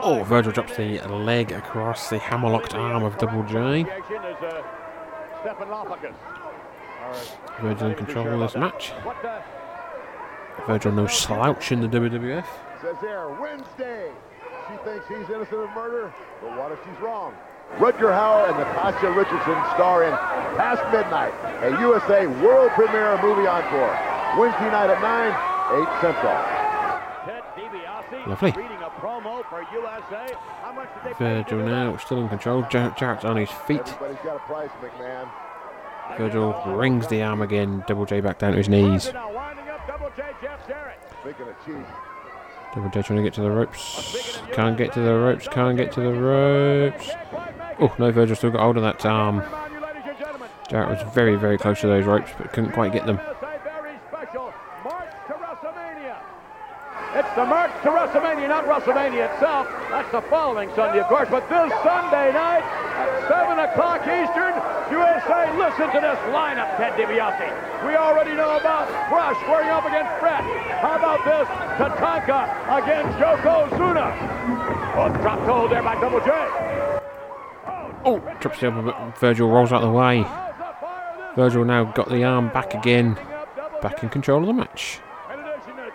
[0.00, 3.84] Oh, Virgil drops the leg across the hammerlocked arm of Double J.
[3.84, 4.62] Uh,
[7.60, 8.92] Virgil in control of this uh, match.
[10.68, 12.46] Virgil no slouch in the WWF.
[12.80, 14.12] Says here, Wednesday.
[14.68, 16.12] She thinks he's innocent of murder,
[16.42, 17.32] but what if she's wrong?
[17.78, 20.12] Rutger Hauer and Natasha Richardson star in
[20.56, 23.96] Past Midnight, a USA world premiere movie encore.
[24.38, 25.34] Wednesday night at 9,
[25.82, 26.36] 8 Central.
[28.26, 28.52] Lovely.
[31.18, 32.62] Virgil now still in control.
[32.70, 33.80] Jar- Jarrett's on his feet.
[33.80, 34.70] Everybody's got a price,
[36.16, 37.82] Virgil rings the arm again.
[37.86, 39.02] Double J back down to his knees.
[39.04, 39.16] Speaking
[41.48, 41.86] of cheese,
[42.76, 44.38] Double J trying to get to the ropes.
[44.52, 45.48] Can't get to the ropes.
[45.48, 47.08] Can't get to the ropes.
[47.80, 49.42] Oh no, Virgil still got hold of that arm.
[50.68, 53.18] Jarrett was very, very close to those ropes, but couldn't quite get them.
[57.14, 59.68] It's the march to WrestleMania, not WrestleMania itself.
[59.88, 61.28] That's the following Sunday, of course.
[61.30, 62.60] But this Sunday night
[63.28, 64.54] 7 o'clock Eastern,
[64.92, 67.84] USA, listen to this lineup, Ted DiBiase.
[67.84, 70.44] We already know about Rush squaring up against Fred.
[70.80, 71.48] How about this?
[71.76, 72.46] Tatanka
[72.82, 74.14] against Yokozuna.
[74.94, 76.30] Oh, drop toe there by Double J.
[78.04, 80.24] Oh, the elbow, but Virgil rolls out of the way.
[81.34, 83.18] Virgil now got the arm back again.
[83.82, 85.00] Back in control of the match.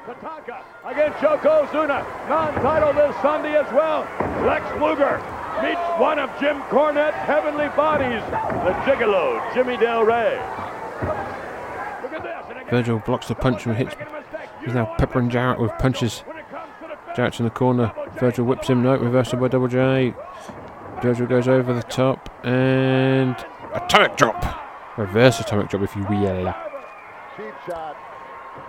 [0.05, 2.03] Tatanka against Yokozuna.
[2.27, 4.01] Non-title this Sunday as well.
[4.45, 8.21] Lex Luger meets one of Jim Cornette's heavenly bodies,
[8.63, 10.39] the Gigolo, Jimmy Del Rey.
[12.69, 13.95] Virgil blocks the punch and hits.
[14.63, 16.23] He's now peppering Jarrett with punches.
[17.15, 17.91] Jarrett's in the corner.
[18.19, 18.83] Virgil whips him.
[18.83, 20.13] No, reversal by Double J.
[21.01, 23.35] Virgil goes over the top and
[23.73, 24.97] atomic drop.
[24.97, 26.53] Reverse atomic drop, if you will.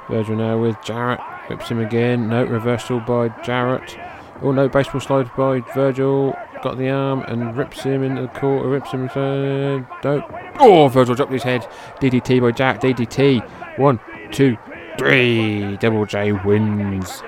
[0.08, 1.20] Virgil now with Jarrett.
[1.48, 2.28] Whips him again.
[2.28, 3.96] No, reversal by Jarrett.
[4.42, 6.36] Oh no, baseball slide by Virgil.
[6.62, 8.68] Got the arm and rips him into the corner.
[8.68, 9.84] Rips him inside.
[10.04, 10.52] No.
[10.60, 11.62] Oh, Virgil dropped his head.
[12.00, 12.80] DDT by Jack.
[12.80, 13.40] DDT.
[13.78, 13.98] One,
[14.30, 14.56] two,
[14.96, 15.76] three.
[15.78, 17.20] Double J wins.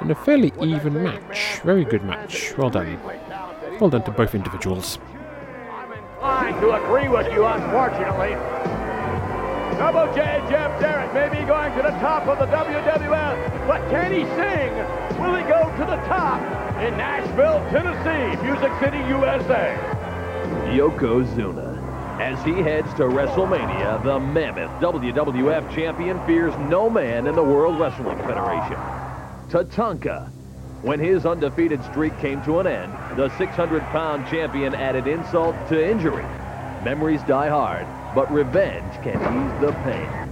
[0.00, 1.60] And a fairly even match.
[1.64, 2.52] Very good match.
[2.58, 3.00] Well done.
[3.80, 4.98] Well done to both individuals.
[5.70, 8.34] I'm inclined to agree with you, unfortunately.
[9.78, 14.12] Double J Jeff Jarrett may be going to the top of the WWF, but can
[14.12, 15.20] he sing?
[15.20, 19.78] Will he go to the top in Nashville, Tennessee, Music City, USA?
[20.74, 21.80] Yokozuna.
[22.20, 27.78] As he heads to WrestleMania, the mammoth WWF champion fears no man in the World
[27.78, 28.76] Wrestling Federation.
[29.48, 30.30] Tatanka.
[30.82, 36.24] When his undefeated streak came to an end, the 600-pound champion added insult to injury.
[36.84, 40.23] Memories die hard, but revenge can ease the pain.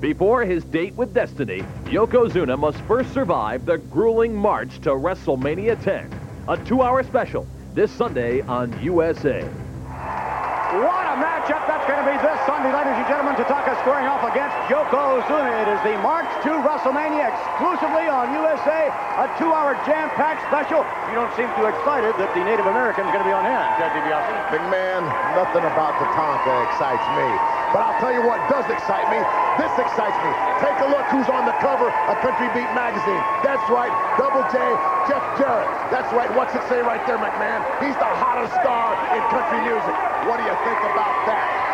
[0.00, 1.60] Before his date with Destiny,
[1.92, 6.08] Yokozuna must first survive the grueling march to WrestleMania 10,
[6.48, 7.46] a two-hour special
[7.76, 9.44] this Sunday on USA.
[9.44, 13.36] What a matchup that's going to be this Sunday, ladies and gentlemen.
[13.36, 15.68] Tatanka squaring off against Yokozuna.
[15.68, 18.88] It is the March to WrestleMania exclusively on USA,
[19.20, 20.80] a two-hour jam-packed special.
[21.12, 23.68] You don't seem too excited that the Native American is going to be on hand,
[23.76, 24.48] Ted DiBiase.
[24.48, 25.04] McMahon,
[25.36, 27.59] nothing about Tatanka excites me.
[27.70, 29.22] But I'll tell you what does excite me.
[29.58, 30.32] This excites me.
[30.58, 33.20] Take a look who's on the cover of Country Beat magazine.
[33.46, 34.58] That's right, Double J,
[35.06, 35.70] Jeff Jarrett.
[35.94, 37.62] That's right, what's it say right there, McMahon?
[37.78, 39.94] He's the hottest star in country music.
[40.26, 41.70] What do you think about that?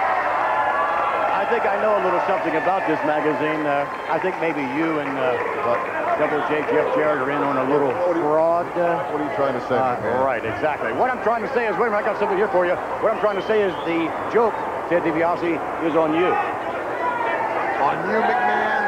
[1.36, 3.64] I think I know a little something about this magazine.
[3.64, 5.36] Uh, I think maybe you and uh,
[6.18, 8.66] Double J Jeff Jarrett are in on a little fraud.
[8.76, 10.92] Uh, what are you trying to say, uh, Right, exactly.
[10.92, 12.74] What I'm trying to say is, wait a minute, I got something here for you.
[13.04, 14.56] What I'm trying to say is the joke,
[14.88, 16.26] Ted DiBiase, is on you.
[16.26, 18.86] On you, McMahon?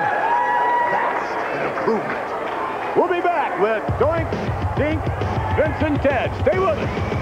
[0.92, 2.96] That's an improvement.
[2.96, 4.30] We'll be back with Doink,
[4.76, 5.02] Dink,
[5.56, 6.30] Vince, and Ted.
[6.46, 7.18] Stay with us.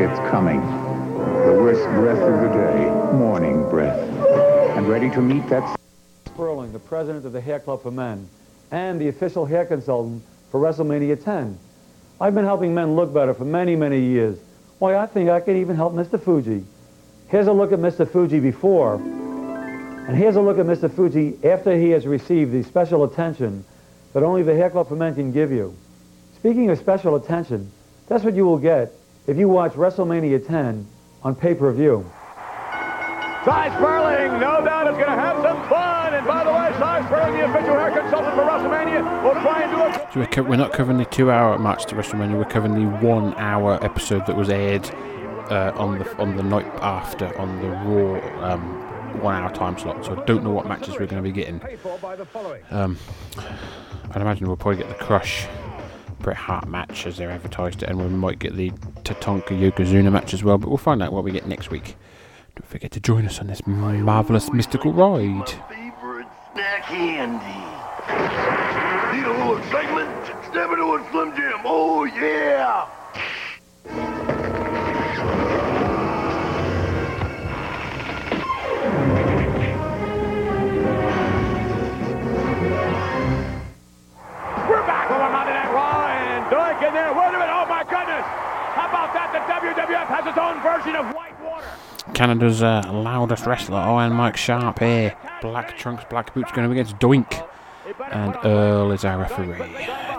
[0.00, 0.60] It's coming.
[0.60, 3.98] The worst breath of the day, morning breath.
[4.76, 5.76] And ready to meet that
[6.26, 8.28] Sperling, the president of the Hair Club for Men
[8.70, 10.22] and the official hair consultant
[10.52, 11.58] for WrestleMania 10.
[12.20, 14.38] I've been helping men look better for many, many years.
[14.80, 16.20] Why, I think I can even help Mr.
[16.20, 16.64] Fuji.
[17.28, 18.10] Here's a look at Mr.
[18.10, 20.90] Fuji before, and here's a look at Mr.
[20.90, 23.64] Fuji after he has received the special attention
[24.14, 25.76] that only the Hair Club for Men can give you.
[26.36, 27.70] Speaking of special attention,
[28.08, 28.92] that's what you will get
[29.26, 30.86] if you watch WrestleMania 10
[31.22, 32.10] on pay-per-view.
[33.44, 36.14] Cy Sperling, no doubt, is going to have some fun.
[36.14, 39.70] And by the way, Cy Sperling, the official hair consultant for WrestleMania, will try and
[39.70, 42.36] do a So we're, co- we're not covering the two-hour match to WrestleMania.
[42.36, 44.90] We're covering the one-hour episode that was aired
[45.50, 48.60] uh, on the on the night after on the Raw um,
[49.22, 51.60] one hour time slot, so I don't know what matches we're going to be getting.
[52.70, 52.98] Um,
[54.10, 55.46] I'd imagine we'll probably get the Crush
[56.20, 58.70] Bret Hart match as they're advertised it, and we might get the
[59.04, 61.96] Tatanka Yokozuna match as well, but we'll find out what we get next week.
[62.58, 65.48] Don't forget to join us on this marvellous mystical ride.
[65.48, 67.38] Snack handy.
[69.16, 70.10] Need a little excitement?
[70.50, 71.60] Step into a Slim Jim.
[71.64, 72.88] Oh, yeah.
[84.66, 87.12] We're back over Monday Night Raw, and Doink in there.
[87.14, 87.54] Wait a minute.
[87.54, 88.26] Oh, my goodness.
[88.74, 89.30] How about that?
[89.32, 91.37] The WWF has its own version of white water.
[92.14, 95.16] Canada's uh, loudest wrestler, Iron Mike Sharpe here.
[95.40, 97.46] Black trunks, black boots going up against Doink.
[98.10, 99.56] And Earl is our referee.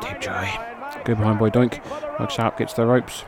[0.01, 0.49] Deep Joy.
[1.03, 1.81] Go behind boy Doink.
[2.19, 3.23] Mike Sharpe gets the ropes.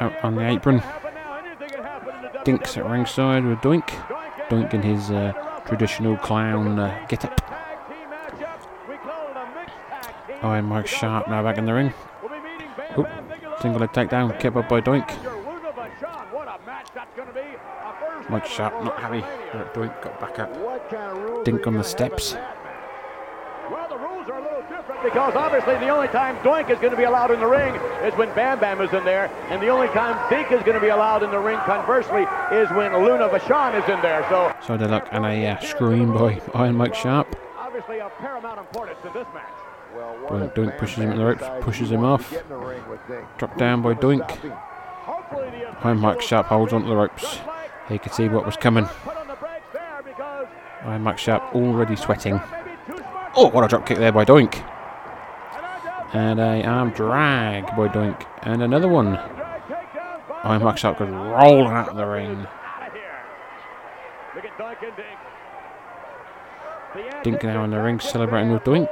[0.00, 0.82] Out on the apron.
[2.44, 3.88] Dinks at ringside with Doink.
[4.48, 5.32] Doink in his uh,
[5.66, 7.40] traditional clown uh, get up.
[10.42, 11.94] Iron Mike Sharpe now back in the ring.
[12.98, 13.08] Oop,
[13.60, 15.33] single leg takedown, kept up by Doink.
[18.28, 19.22] Mike Sharpe not happy.
[19.52, 21.44] Uh, Doink got back up.
[21.44, 22.34] Dink on the steps.
[23.70, 26.90] Well, the rules are a little different because obviously the only time Doink is going
[26.90, 29.68] to be allowed in the ring is when Bam Bam is in there, and the
[29.68, 32.22] only time Dink is going to be allowed in the ring, conversely,
[32.52, 34.26] is when Luna Vachon is in there.
[34.28, 37.36] So So they look and a uh, scream by Iron Mike Sharpe.
[37.58, 39.52] obviously of paramount importance in this match.
[40.28, 42.34] Doink, Doink pushes him in the ropes, pushes him off.
[43.38, 44.52] Dropped down by Doink.
[45.84, 47.38] Iron Mike Sharpe holds onto the ropes.
[47.88, 48.88] He could see what was coming.
[50.84, 52.40] Iron Mike Sharpe already sweating.
[53.36, 54.62] Oh, what a drop kick there by Doink.
[56.12, 58.26] And a arm drag by Doink.
[58.42, 59.16] And another one.
[60.44, 62.46] Iron Mike Sharpe goes rolling out of the ring.
[67.22, 67.42] Dink.
[67.42, 68.90] Now in the ring celebrating with Doink.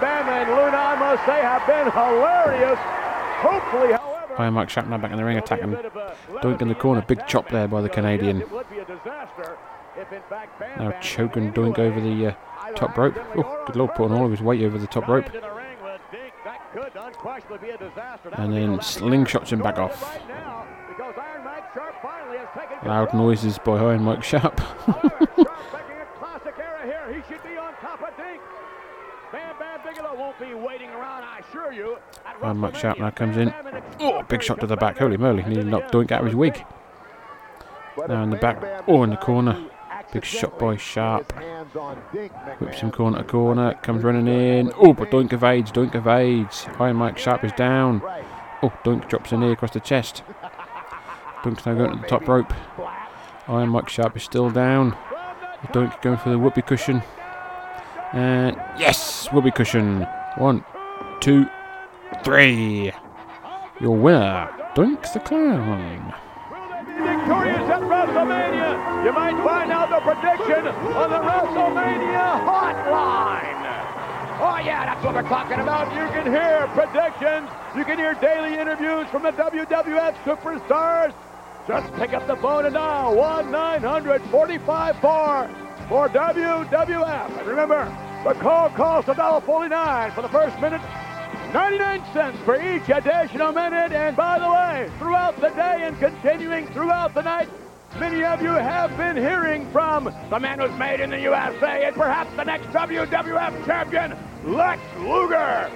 [0.00, 2.78] Bam and Luna, I must say, have been hilarious.
[3.38, 5.72] Hopefully, Mike Sharpe now back in the ring attacking
[6.42, 7.02] Doink in the corner.
[7.02, 8.44] Big chop there by the Canadian.
[10.78, 12.34] Now choking Doink over the uh,
[12.74, 13.14] top rope.
[13.36, 15.26] Oh, good lord, putting all of his weight over the top rope.
[18.32, 20.20] And then slingshots him back off.
[22.84, 24.56] Loud noises by Iron Mike Sharpe.
[26.18, 27.14] classic era here.
[27.14, 28.40] He should be on top of Dink.
[29.30, 30.01] Bam Bam Bigelow won't be waiting around, I assure you.
[30.01, 30.01] at
[32.42, 33.52] Iron Mike Sharpe comes in.
[34.00, 34.98] Oh, big shot to the back.
[34.98, 36.64] Holy moly, nearly knocked Doink out of his wig.
[38.08, 38.84] Now in the back.
[38.88, 39.68] Oh, in the corner.
[40.12, 41.32] Big shot by Sharpe.
[42.60, 43.74] Whips him corner to corner.
[43.82, 44.72] Comes running in.
[44.76, 45.72] Oh, but Doink evades.
[45.72, 46.66] Doink evades.
[46.78, 48.02] Iron Mike Sharpe is down.
[48.62, 50.22] Oh, Doink drops a knee across the chest.
[51.42, 52.52] Doink's now going to the top rope.
[53.48, 54.92] Iron Mike Sharpe is still down.
[55.68, 57.02] Doink going for the whoopee cushion.
[58.12, 60.06] And yes, whoopee cushion.
[60.36, 60.64] One,
[61.20, 61.46] two,
[62.24, 62.92] three.
[63.80, 66.12] Your winner, Doink the Clown.
[66.50, 69.04] Will they be victorious at WrestleMania.
[69.04, 73.58] You might find out the prediction on the WrestleMania hotline.
[74.44, 75.92] Oh, yeah, that's what we're talking about.
[75.94, 77.48] You can hear predictions.
[77.76, 81.14] You can hear daily interviews from the WWF superstars.
[81.66, 85.61] Just pick up the phone and dial 1-900-45-4
[85.92, 87.38] for WWF.
[87.38, 87.84] And remember,
[88.24, 90.80] the call costs $1.49 for the first minute
[91.52, 93.92] 99 cents for each additional minute.
[93.92, 97.50] And by the way, throughout the day and continuing throughout the night,
[98.00, 101.94] many of you have been hearing from the man who's made in the USA and
[101.94, 104.16] perhaps the next WWF champion,
[104.46, 105.70] Lex Luger.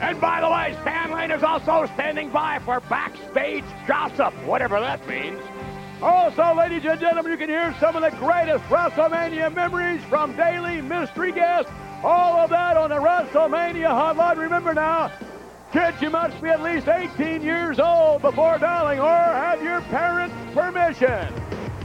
[0.00, 5.06] And by the way, Stan Lane is also standing by for backstage gossip, whatever that
[5.06, 5.38] means.
[6.04, 10.82] Also, ladies and gentlemen, you can hear some of the greatest WrestleMania memories from daily
[10.82, 11.72] mystery guests.
[12.02, 14.36] All of that on the WrestleMania hotline.
[14.36, 15.10] Remember now,
[15.72, 20.34] kids, you must be at least 18 years old before dialing or have your parents'
[20.52, 21.32] permission.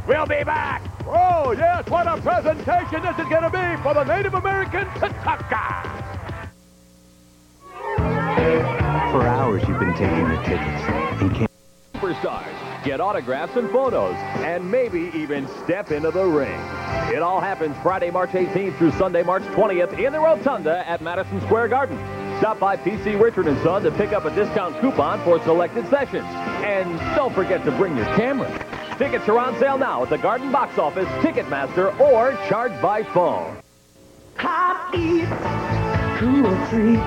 [0.06, 0.84] We'll be back.
[1.08, 6.10] Oh, yes, what a presentation this is going to be for the Native American Tatanka.
[9.14, 10.84] For hours you've been taking the tickets
[11.22, 11.50] and can't
[11.94, 16.60] Superstars, get autographs and photos, and maybe even step into the ring.
[17.14, 21.42] It all happens Friday, March 18th through Sunday, March 20th in the Rotunda at Madison
[21.42, 21.98] Square Garden.
[22.40, 26.26] Stop by PC Richard & Son to pick up a discount coupon for selected sessions.
[26.64, 28.50] And don't forget to bring your camera.
[28.98, 33.58] Tickets are on sale now at the Garden Box Office, Ticketmaster, or charge by phone.
[34.38, 35.28] Hot eats,
[36.20, 37.02] cool treats,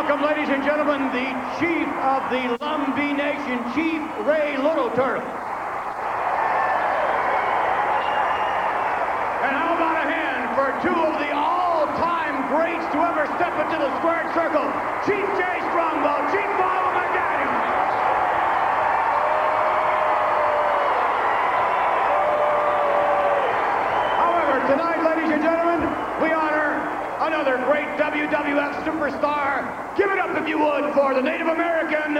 [0.00, 1.28] welcome, ladies and gentlemen, the
[1.60, 5.20] chief of the Lumbee Nation, Chief Ray Little Turtle.
[9.44, 13.76] And how about a hand for two of the all-time greats to ever step into
[13.76, 14.64] the squared circle,
[15.04, 16.80] Chief Jay Strongbow, Chief Bob
[24.70, 25.82] tonight, ladies and gentlemen,
[26.22, 26.78] we honor
[27.26, 29.80] another great WWF superstar.
[29.96, 32.14] Give it up, if you would, for the Native American,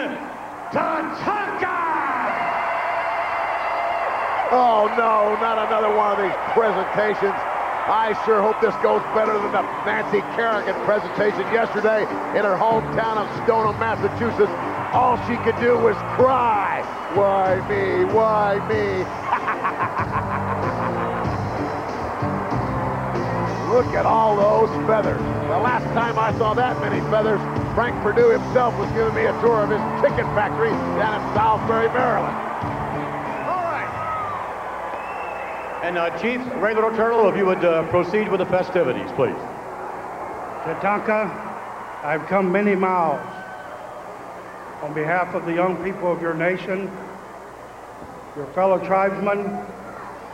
[0.70, 1.78] Tatanka!
[4.52, 7.34] Oh no, not another one of these presentations.
[7.90, 12.02] I sure hope this goes better than the Nancy Kerrigan presentation yesterday
[12.38, 14.52] in her hometown of Stoneham, Massachusetts.
[14.94, 16.82] All she could do was cry.
[17.14, 18.04] Why me?
[18.14, 19.02] Why me?
[23.74, 25.20] Look at all those feathers.
[25.20, 27.40] The last time I saw that many feathers,
[27.80, 31.88] Frank Perdue himself was giving me a tour of his chicken factory down in Salisbury,
[31.88, 32.36] Maryland.
[33.48, 33.88] All right.
[35.82, 39.32] And uh, Chief Ray Little Turtle, if you would uh, proceed with the festivities, please.
[40.66, 41.30] Tatanka,
[42.04, 43.26] I've come many miles
[44.82, 46.80] on behalf of the young people of your nation,
[48.36, 49.46] your fellow tribesmen.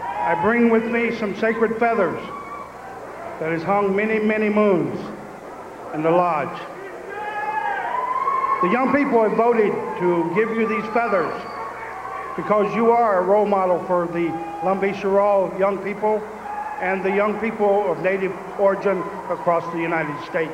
[0.03, 2.21] I bring with me some sacred feathers
[3.39, 4.99] that has hung many, many moons
[5.95, 6.61] in the lodge.
[8.67, 11.33] The young people have voted to give you these feathers
[12.35, 14.27] because you are a role model for the
[14.93, 16.19] Sherrall young people
[16.81, 18.99] and the young people of native origin
[19.31, 20.53] across the United States.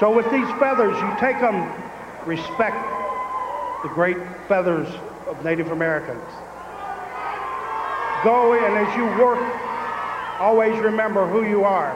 [0.00, 1.70] So with these feathers, you take them,
[2.24, 2.78] respect
[3.82, 4.16] the great
[4.48, 4.88] feathers
[5.26, 6.24] of Native Americans.
[8.24, 9.38] Go and as you work,
[10.40, 11.92] always remember who you are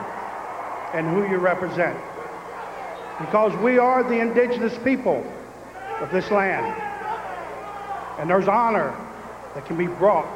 [0.93, 1.97] and who you represent.
[3.19, 5.23] Because we are the indigenous people
[5.99, 6.65] of this land.
[8.19, 8.95] And there's honor
[9.53, 10.27] that can be brought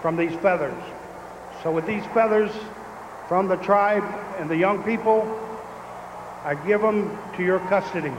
[0.00, 0.82] from these feathers.
[1.62, 2.50] So with these feathers
[3.28, 4.04] from the tribe
[4.38, 5.38] and the young people,
[6.44, 8.12] I give them to your custody.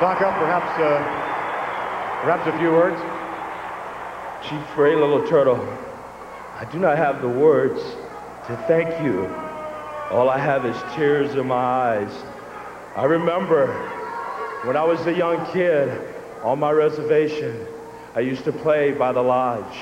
[0.00, 1.02] Tatanka, perhaps, uh,
[2.22, 3.19] perhaps a few words.
[4.48, 5.60] Chief Ray Little Turtle,
[6.56, 7.78] I do not have the words
[8.46, 9.26] to thank you.
[10.10, 12.12] All I have is tears in my eyes.
[12.96, 13.72] I remember
[14.64, 17.66] when I was a young kid on my reservation,
[18.14, 19.76] I used to play by the lodge.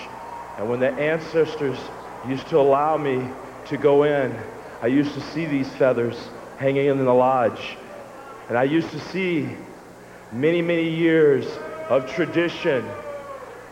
[0.58, 1.78] And when the ancestors
[2.26, 3.30] used to allow me
[3.66, 4.36] to go in,
[4.82, 7.76] I used to see these feathers hanging in the lodge.
[8.48, 9.48] And I used to see
[10.32, 11.46] many, many years
[11.88, 12.84] of tradition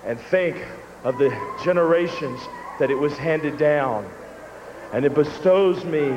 [0.06, 0.56] and think
[1.04, 2.40] of the generations
[2.78, 4.08] that it was handed down.
[4.92, 6.16] And it bestows me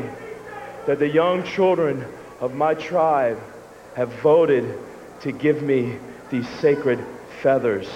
[0.86, 2.06] that the young children
[2.40, 3.40] of my tribe
[3.96, 4.78] have voted
[5.22, 5.98] to give me
[6.30, 7.04] these sacred
[7.42, 7.88] feathers.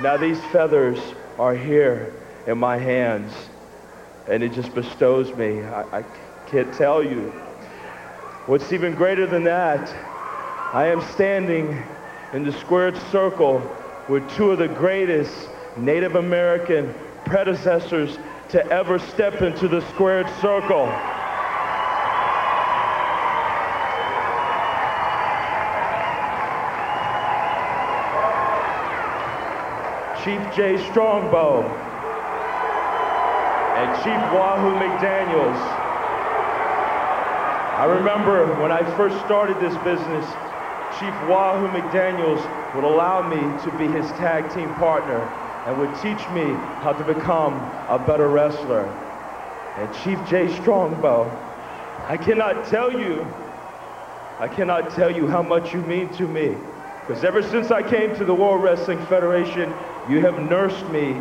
[0.00, 0.98] Now these feathers
[1.38, 2.14] are here
[2.46, 3.32] in my hands
[4.28, 5.62] and it just bestows me.
[5.62, 6.04] I, I
[6.46, 7.30] can't tell you.
[8.46, 9.88] What's even greater than that,
[10.74, 11.82] I am standing
[12.32, 13.60] in the squared circle
[14.08, 16.94] with two of the greatest Native American
[17.24, 18.18] predecessors
[18.50, 20.86] to ever step into the squared circle.
[30.22, 31.62] Chief Jay Strongbow
[33.74, 35.58] and Chief Wahoo McDaniels.
[37.78, 40.24] I remember when I first started this business,
[41.02, 45.28] Chief Wahoo McDaniels would allow me to be his tag team partner
[45.66, 47.56] and would teach me how to become
[47.88, 48.84] a better wrestler.
[49.76, 51.28] And Chief Jay Strongbow,
[52.08, 53.26] I cannot tell you,
[54.38, 56.54] I cannot tell you how much you mean to me.
[57.04, 59.74] Because ever since I came to the World Wrestling Federation,
[60.08, 61.20] you have nursed me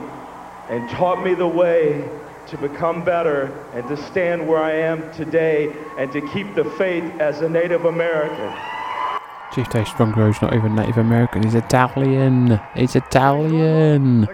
[0.69, 2.07] and taught me the way
[2.45, 7.19] to become better and to stand where I am today and to keep the faith
[7.19, 8.53] as a Native American.
[9.54, 12.58] Chief Jay Strongbow is not even Native American, he's Italian.
[12.74, 14.26] He's Italian.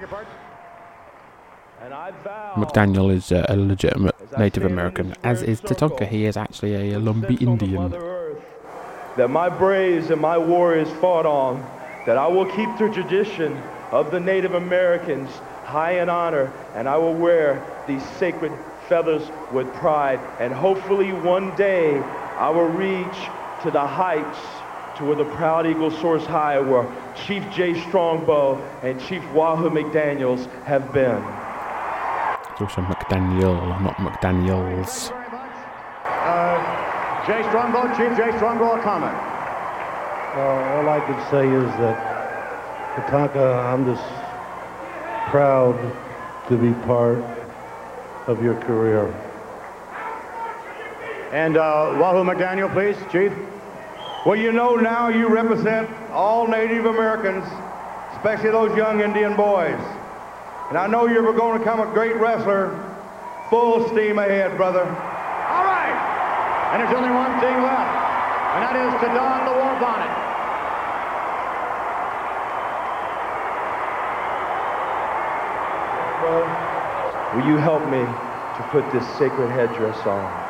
[2.53, 6.07] McDaniel is uh, a legitimate Native American, as is Tatanka.
[6.07, 7.89] He is actually a Lumbee Indian.
[9.18, 11.61] That my braves and my warriors fought on,
[12.05, 13.57] that I will keep the tradition
[13.91, 15.32] of the Native Americans
[15.65, 18.51] high in honor, and I will wear these sacred
[18.88, 20.20] feathers with pride.
[20.39, 21.97] And hopefully one day
[22.38, 23.18] I will reach
[23.63, 24.38] to the heights
[24.97, 26.85] to where the proud eagle soars high, where
[27.15, 31.23] Chief Jay Strongbow and Chief Wahoo McDaniels have been.
[32.51, 35.11] It's also McDaniel, not McDaniels.
[36.03, 39.15] Uh, Jay Strongbow, Chief Jay Strongbow, a comment.
[40.35, 44.03] Uh, all I can say is that, Tatanka, I'm just
[45.29, 45.77] proud
[46.47, 47.19] to be part
[48.25, 49.13] of your career.
[51.31, 53.31] And uh, Wahoo McDaniel, please, Chief.
[54.28, 57.45] Well, you know now you represent all Native Americans,
[58.17, 59.80] especially those young Indian boys.
[60.67, 62.75] And I know you're going to become a great wrestler.
[63.49, 64.84] Full steam ahead, brother.
[64.84, 65.95] All right.
[66.73, 67.88] And there's only one thing left,
[68.51, 70.11] and that is to don the war bonnet.
[77.34, 80.46] Will you help me to put this sacred headdress on?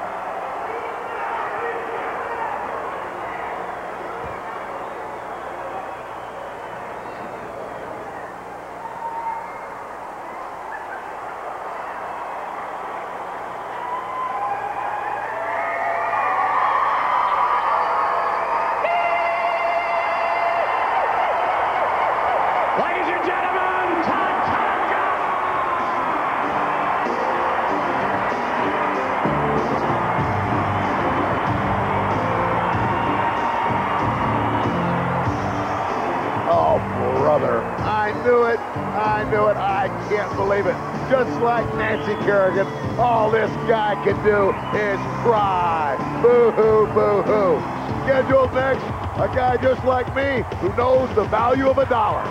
[48.88, 52.23] A guy just like me who knows the value of a dollar.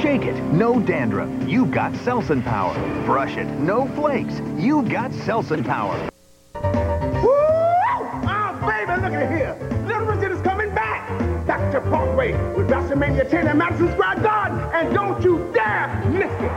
[0.00, 1.30] Shake it, no dandruff.
[1.48, 2.74] You've got Selsun Power.
[3.06, 4.40] Brush it, no flakes.
[4.56, 6.10] You've got Selsun Power.
[6.56, 9.56] Oh, baby, look at here.
[9.86, 11.08] Little Richard is coming back.
[11.46, 11.80] Dr.
[11.80, 14.58] Broadway with WrestleMania 10 at Madison Square Garden.
[14.74, 16.52] And don't you dare miss it.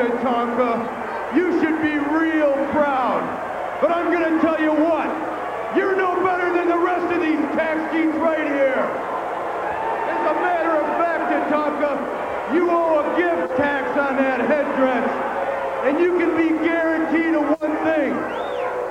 [0.00, 1.36] Tatanka.
[1.36, 3.20] You should be real proud.
[3.82, 5.08] But I'm going to tell you what,
[5.76, 8.80] you're no better than the rest of these tax cheats right here.
[10.08, 15.08] As a matter of fact, Tatanka, you owe a gift tax on that headdress.
[15.86, 18.12] And you can be guaranteed of one thing.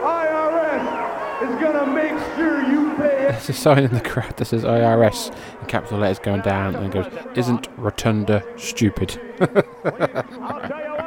[0.05, 3.31] IRS is going to make sure you pay it.
[3.31, 6.91] There's a sign in the crowd that says IRS in capital letters going down and
[6.91, 9.19] goes, Isn't Rotunda stupid?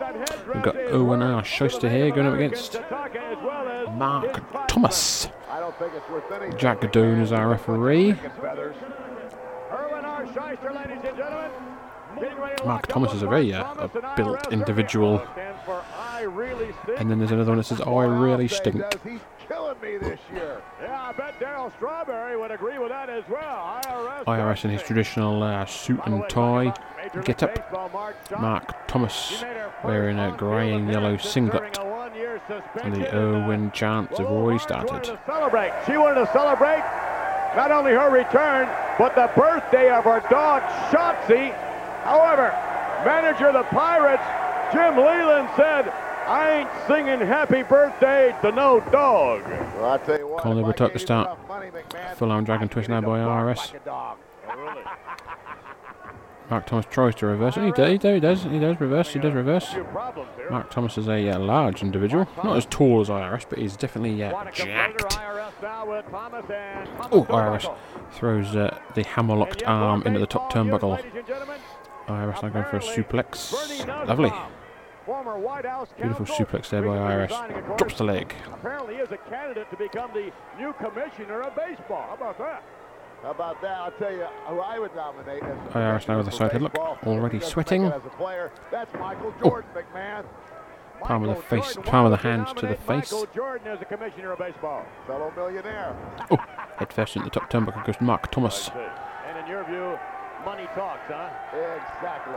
[0.00, 1.42] We've got Irwin R.
[1.42, 2.80] Schyster here going up against
[3.92, 5.28] Mark Thomas.
[6.56, 8.16] Jack Gadone is our referee.
[12.64, 15.22] Mark Thomas is a very uh, a built individual.
[16.96, 18.82] And then there's another one that says, I really stink.
[19.48, 20.62] Killing me this year.
[20.80, 23.80] Yeah, I bet Darryl Strawberry would agree with that as well.
[23.84, 26.72] IRS IRS in his traditional uh, suit and tie
[27.24, 27.72] get up.
[28.38, 29.44] Mark Thomas
[29.84, 31.78] wearing a grey and yellow singlet.
[32.82, 35.18] And the Irwin chants have already started.
[35.26, 35.72] celebrate.
[35.86, 36.82] She wanted to celebrate
[37.56, 41.52] not only her return, but the birthday of her dog, Schottzie.
[42.04, 42.50] However,
[43.04, 44.22] manager of the Pirates,
[44.72, 45.92] Jim Leyland, said,
[46.26, 49.42] I ain't singing happy birthday to no dog.
[49.42, 51.38] Well, I tell you what, Colin Libertuck to start.
[52.16, 53.74] Full arm dragon twist now by IRS.
[56.50, 57.64] Mark Thomas tries to reverse it.
[57.64, 59.76] He does, he does, he does, he does reverse, he does reverse.
[60.50, 62.26] Mark Thomas is a uh, large individual.
[62.42, 65.16] Not as tall as IRS, but he's definitely uh, jacked.
[67.12, 67.76] Oh, IRS
[68.12, 71.00] throws uh, the hammer-locked arm into the top turnbuckle.
[72.08, 73.86] IRS now going for a suplex.
[74.08, 74.32] Lovely.
[75.96, 77.78] Beautiful suplex there by IRS.
[77.78, 78.34] Drops the leg.
[78.52, 82.06] Apparently is a candidate to become the new commissioner of baseball.
[82.08, 82.64] How about that?
[83.22, 83.76] How about that?
[83.78, 86.74] I'll tell you who I would nominate as the IRS now with a side headlock.
[87.06, 87.90] Already sweating.
[88.16, 88.50] player.
[88.70, 90.24] That's Michael Jordan, McMahon.
[91.02, 93.12] Palm of the face, palm of the hand to the face.
[93.12, 94.84] Michael Jordan as the commissioner of baseball.
[95.06, 95.96] Fellow millionaire.
[96.30, 96.36] Oh,
[96.76, 98.70] head first into the top turnbuckle goes Mark Thomas.
[99.30, 99.96] And in your view,
[100.44, 101.30] money talks, huh?
[101.54, 102.34] Exactly.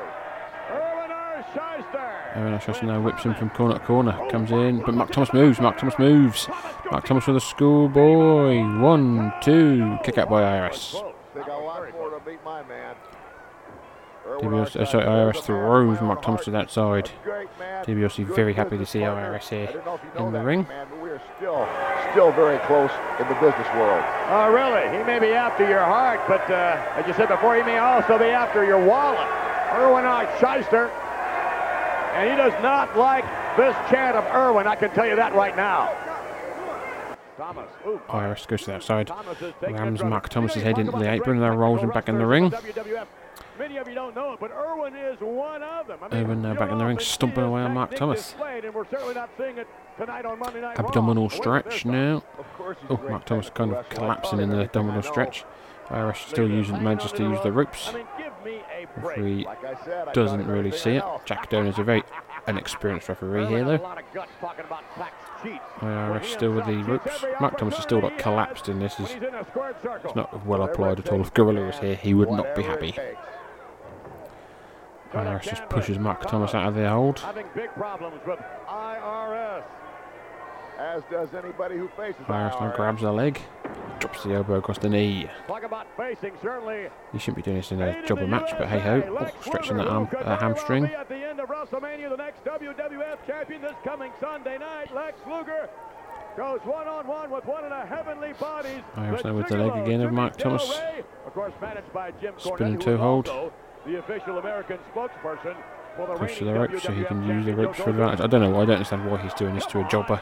[2.36, 4.18] Aaron Ashton now whips him from corner to corner.
[4.30, 5.60] Comes in, but Mark Thomas moves.
[5.60, 6.48] Mark Thomas moves.
[6.92, 8.64] Mark Thomas with a schoolboy.
[8.80, 9.98] One, two.
[10.04, 10.72] Kick out by man.
[14.26, 17.12] DBOC, uh, sorry, IRS throws Mark Thomas to that side.
[17.84, 19.84] DBOC very happy to see IRS here
[20.18, 20.66] in the ring.
[21.38, 21.68] Still,
[22.12, 22.90] still very close
[23.20, 24.04] in the business world.
[24.30, 24.98] Oh, really?
[24.98, 28.18] He may be after your heart, but uh, as you said before, he may also
[28.18, 29.28] be after your wallet.
[29.74, 30.06] Irwin.
[30.40, 30.90] Schyster.
[32.14, 33.26] And he does not like
[33.58, 35.92] this chant of Irwin, I can tell you that right now.
[37.38, 37.70] Thomas.
[37.88, 38.00] Ooh.
[38.10, 39.08] Oh, Iris goes to the outside.
[39.08, 40.30] Thomas is taking Rams Mark.
[40.30, 42.54] Thomas's head into the apron, great then rolls him back in the ring.
[43.58, 46.00] Many of you don't know it, but Irwin is one of them.
[46.02, 48.32] I mean, Irwin uh, now back in the ring, stomping away on Mark Thomas.
[48.32, 50.86] displayed, and we're certainly not seeing it tonight on Monday Night Raw.
[50.86, 52.24] Abdominal Wait for this stretch now.
[52.90, 55.46] Oh, Mark Thomas kind of collapsing oh, in the abdominal stretch.
[55.90, 57.92] Irish still using manages to use the ropes.
[58.98, 61.04] Referee Like I said, I doesn't really see it.
[61.26, 62.04] Jack Doan is a very
[62.48, 63.96] inexperienced referee here, though.
[65.82, 67.24] Irish still with the ropes.
[67.40, 68.96] Mark Thomas has still got collapsed in this.
[69.00, 71.22] It's not well applied at all.
[71.22, 72.96] If Gorilla was here, he would not be happy.
[75.14, 77.20] Irish just pushes Mark Thomas out of the hold.
[77.20, 79.64] Having big problems with IRS.
[80.78, 83.40] As does anybody who faces Irish now grabs the leg,
[84.00, 85.30] drops the elbow across the knee.
[85.48, 86.88] Talk about facing, certainly.
[87.12, 89.88] He shouldn't be doing this in a jobber match, but hey ho, oh, stretching that
[89.88, 90.86] arm, uh, hamstring.
[90.86, 95.70] At the end of WrestleMania, the next WWF champion this coming Sunday night, Lex Luger,
[96.36, 98.82] goes one-on-one with one of the heavenly bodies.
[98.96, 100.80] Irish the now with the leg again of Jimmy Mark Thomas.
[101.26, 103.28] Of course, managed by Jim Spinning Cornette, toe hold.
[103.30, 103.54] also
[103.86, 105.56] the official American spokesperson
[105.96, 108.22] for the Push to the reigning ropes so he can use the ropes for advantage.
[108.22, 108.56] I don't know.
[108.56, 110.22] I don't understand why he's doing this to a jobber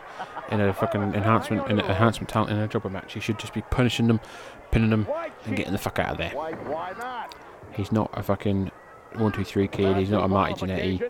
[0.52, 3.14] in a fucking enhancement in an enhancement talent in a jobber match.
[3.14, 4.20] He should just be punishing them,
[4.72, 5.08] pinning them,
[5.46, 6.32] and getting the fuck out of there.
[6.32, 7.36] Why, why not?
[7.74, 8.72] He's not a fucking
[9.16, 9.98] one two three kid.
[9.98, 11.10] He's not a Marty Jannetty.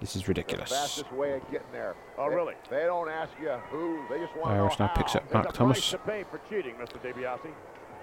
[0.00, 0.70] This is ridiculous.
[0.70, 1.94] Fastest way of getting there.
[2.18, 2.54] Oh, really?
[2.68, 4.04] They don't ask you who.
[4.10, 6.74] They just want Irish now picks up Mark Thomas, price to pay for cheating,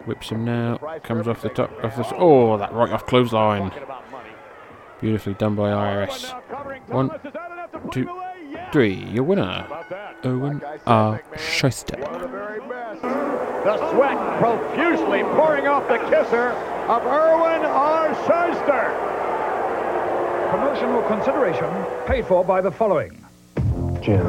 [0.06, 2.16] whips him now, comes off the top of the.
[2.16, 3.72] Oh, that right off clothesline.
[5.00, 6.90] Beautifully done by IRS.
[6.90, 7.12] One,
[7.92, 8.08] two,
[8.72, 8.96] three.
[9.12, 9.68] Your winner,
[10.26, 11.22] Irwin R.
[11.36, 12.00] Schyster.
[13.64, 16.50] The sweat profusely pouring off the kisser
[16.88, 18.16] of Irwin R.
[18.26, 19.12] Schyster.
[20.50, 21.70] Promotional consideration
[22.06, 23.18] paid for by the following.
[24.02, 24.28] Jim.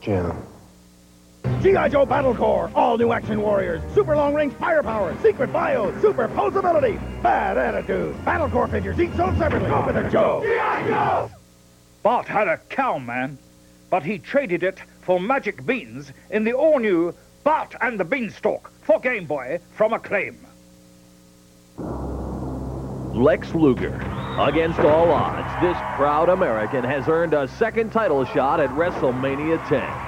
[0.00, 0.49] Jim.
[1.62, 1.90] G.I.
[1.90, 6.98] Joe Battle Corps, all new action warriors, super long range firepower, secret bio, super posability,
[7.22, 8.24] bad attitude.
[8.24, 10.40] Battle Corps figures each sold separately with a Joe.
[10.42, 10.88] G.I.
[10.88, 11.30] Joe!
[12.02, 13.36] Bart had a cow, man,
[13.90, 18.98] but he traded it for magic beans in the all-new Bart and the Beanstalk for
[18.98, 20.38] Game Boy from Acclaim.
[23.14, 23.94] Lex Luger.
[24.38, 29.99] Against all odds, this proud American has earned a second title shot at WrestleMania 10.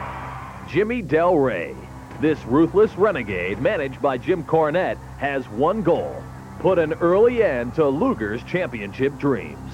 [0.73, 1.77] Jimmy Del Rey.
[2.19, 6.17] This ruthless renegade, managed by Jim Cornette, has one goal.
[6.61, 9.71] Put an early end to Luger's championship dreams.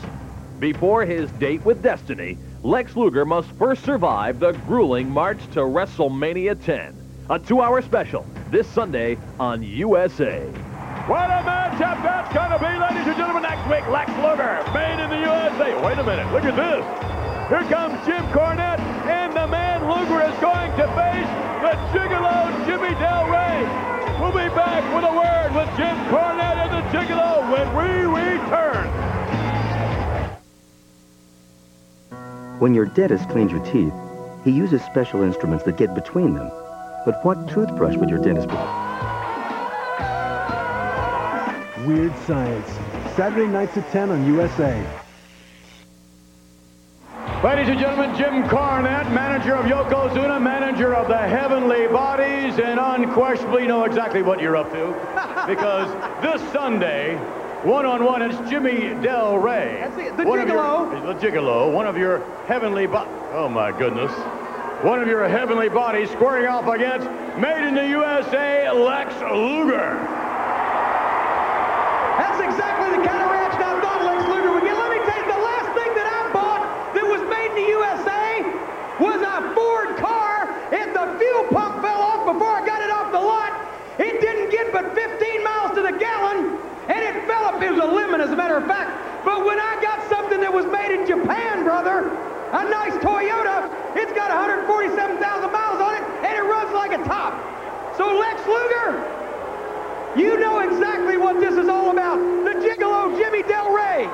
[0.58, 6.60] Before his date with Destiny, Lex Luger must first survive the grueling march to WrestleMania
[6.64, 6.96] 10.
[7.30, 10.40] A two-hour special this Sunday on USA.
[11.06, 13.44] What a matchup that's going to be, ladies and gentlemen.
[13.44, 15.80] Next week, Lex Luger, made in the USA.
[15.86, 17.08] Wait a minute, look at this.
[17.48, 18.97] Here comes Jim Cornette,
[20.10, 21.28] man is going to face
[21.62, 23.62] the Gigolo Jimmy Del Rey.
[24.20, 27.88] We'll be back with a word with Jim Cornette and the Gigolo when we
[28.20, 28.88] return.
[32.58, 33.92] When your dentist cleans your teeth,
[34.44, 36.50] he uses special instruments that get between them.
[37.04, 38.54] But what toothbrush would your dentist be?
[41.86, 42.68] Weird Science.
[43.16, 44.84] Saturday nights at 10 on USA.
[47.44, 53.64] Ladies and gentlemen, Jim Cornette, manager of Yokozuna, manager of the Heavenly Bodies, and unquestionably
[53.64, 54.86] know exactly what you're up to.
[55.46, 55.88] because
[56.20, 57.14] this Sunday,
[57.62, 59.78] one-on-one, it's Jimmy Del Rey.
[59.80, 63.14] That's it, the One of your- the Gigolo, one of your Heavenly Bodies.
[63.32, 64.10] Oh, my goodness.
[64.82, 67.06] One of your Heavenly Bodies squaring off against
[67.38, 70.17] Made in the USA, Lex Luger.
[92.52, 97.36] A nice Toyota, it's got 147,000 miles on it, and it runs like a top.
[97.96, 99.04] So Lex Luger,
[100.16, 102.16] you know exactly what this is all about.
[102.44, 104.08] The gigolo Jimmy Del Rey.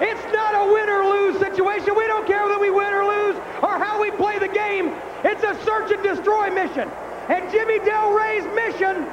[0.00, 1.94] It's not a win or lose situation.
[1.94, 4.94] We don't care whether we win or lose or how we play the game.
[5.24, 6.88] It's a search and destroy mission.
[7.28, 9.04] And Jimmy Del Rey's mission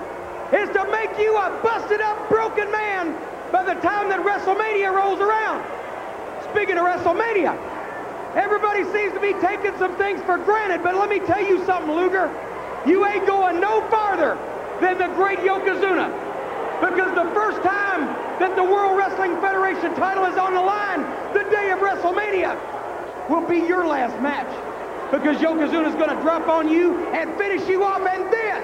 [0.53, 3.11] is to make you a busted up, broken man
[3.51, 5.65] by the time that WrestleMania rolls around.
[6.51, 7.74] Speaking of WrestleMania,
[8.35, 11.95] everybody seems to be taking some things for granted, but let me tell you something,
[11.95, 12.29] Luger.
[12.85, 14.37] You ain't going no farther
[14.81, 16.13] than the great Yokozuna.
[16.81, 18.05] Because the first time
[18.39, 21.01] that the World Wrestling Federation title is on the line,
[21.33, 22.59] the day of WrestleMania,
[23.29, 24.51] will be your last match.
[25.09, 28.05] Because Yokozuna is going to drop on you and finish you off.
[28.05, 28.61] And then,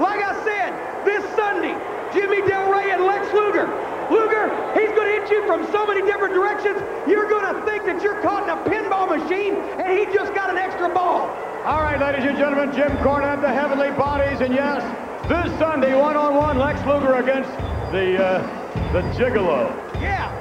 [0.00, 1.74] like I said, this Sunday,
[2.14, 3.66] Jimmy Del Rey and Lex Luger.
[4.10, 4.48] Luger,
[4.78, 8.02] he's going to hit you from so many different directions, you're going to think that
[8.02, 11.28] you're caught in a pinball machine and he just got an extra ball.
[11.64, 14.82] All right, ladies and gentlemen, Jim Cornette, the Heavenly Bodies, and yes,
[15.28, 17.50] this Sunday, one-on-one, Lex Luger against
[17.90, 19.68] the, uh, the Gigolo.
[20.00, 20.32] Yeah.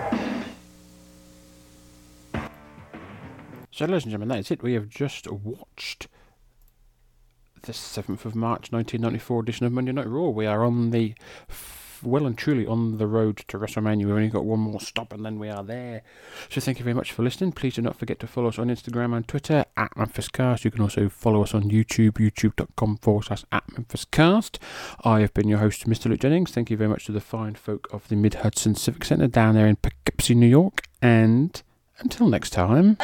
[3.72, 4.62] So, ladies and gentlemen, that is it.
[4.62, 6.08] We have just watched
[7.64, 10.30] the 7th of March 1994 edition of Monday Night Raw.
[10.30, 11.16] We are on the,
[11.50, 14.06] f- well and truly on the road to WrestleMania.
[14.06, 16.02] We've only got one more stop and then we are there.
[16.50, 17.52] So, thank you very much for listening.
[17.52, 20.64] Please do not forget to follow us on Instagram and Twitter at MemphisCast.
[20.64, 24.58] You can also follow us on YouTube, youtube.com forward slash at MemphisCast.
[25.04, 26.06] I have been your host, Mr.
[26.10, 26.52] Luke Jennings.
[26.52, 29.56] Thank you very much to the fine folk of the Mid Hudson Civic Centre down
[29.56, 30.84] there in Poughkeepsie, New York.
[31.02, 31.62] And
[32.00, 32.98] until next time.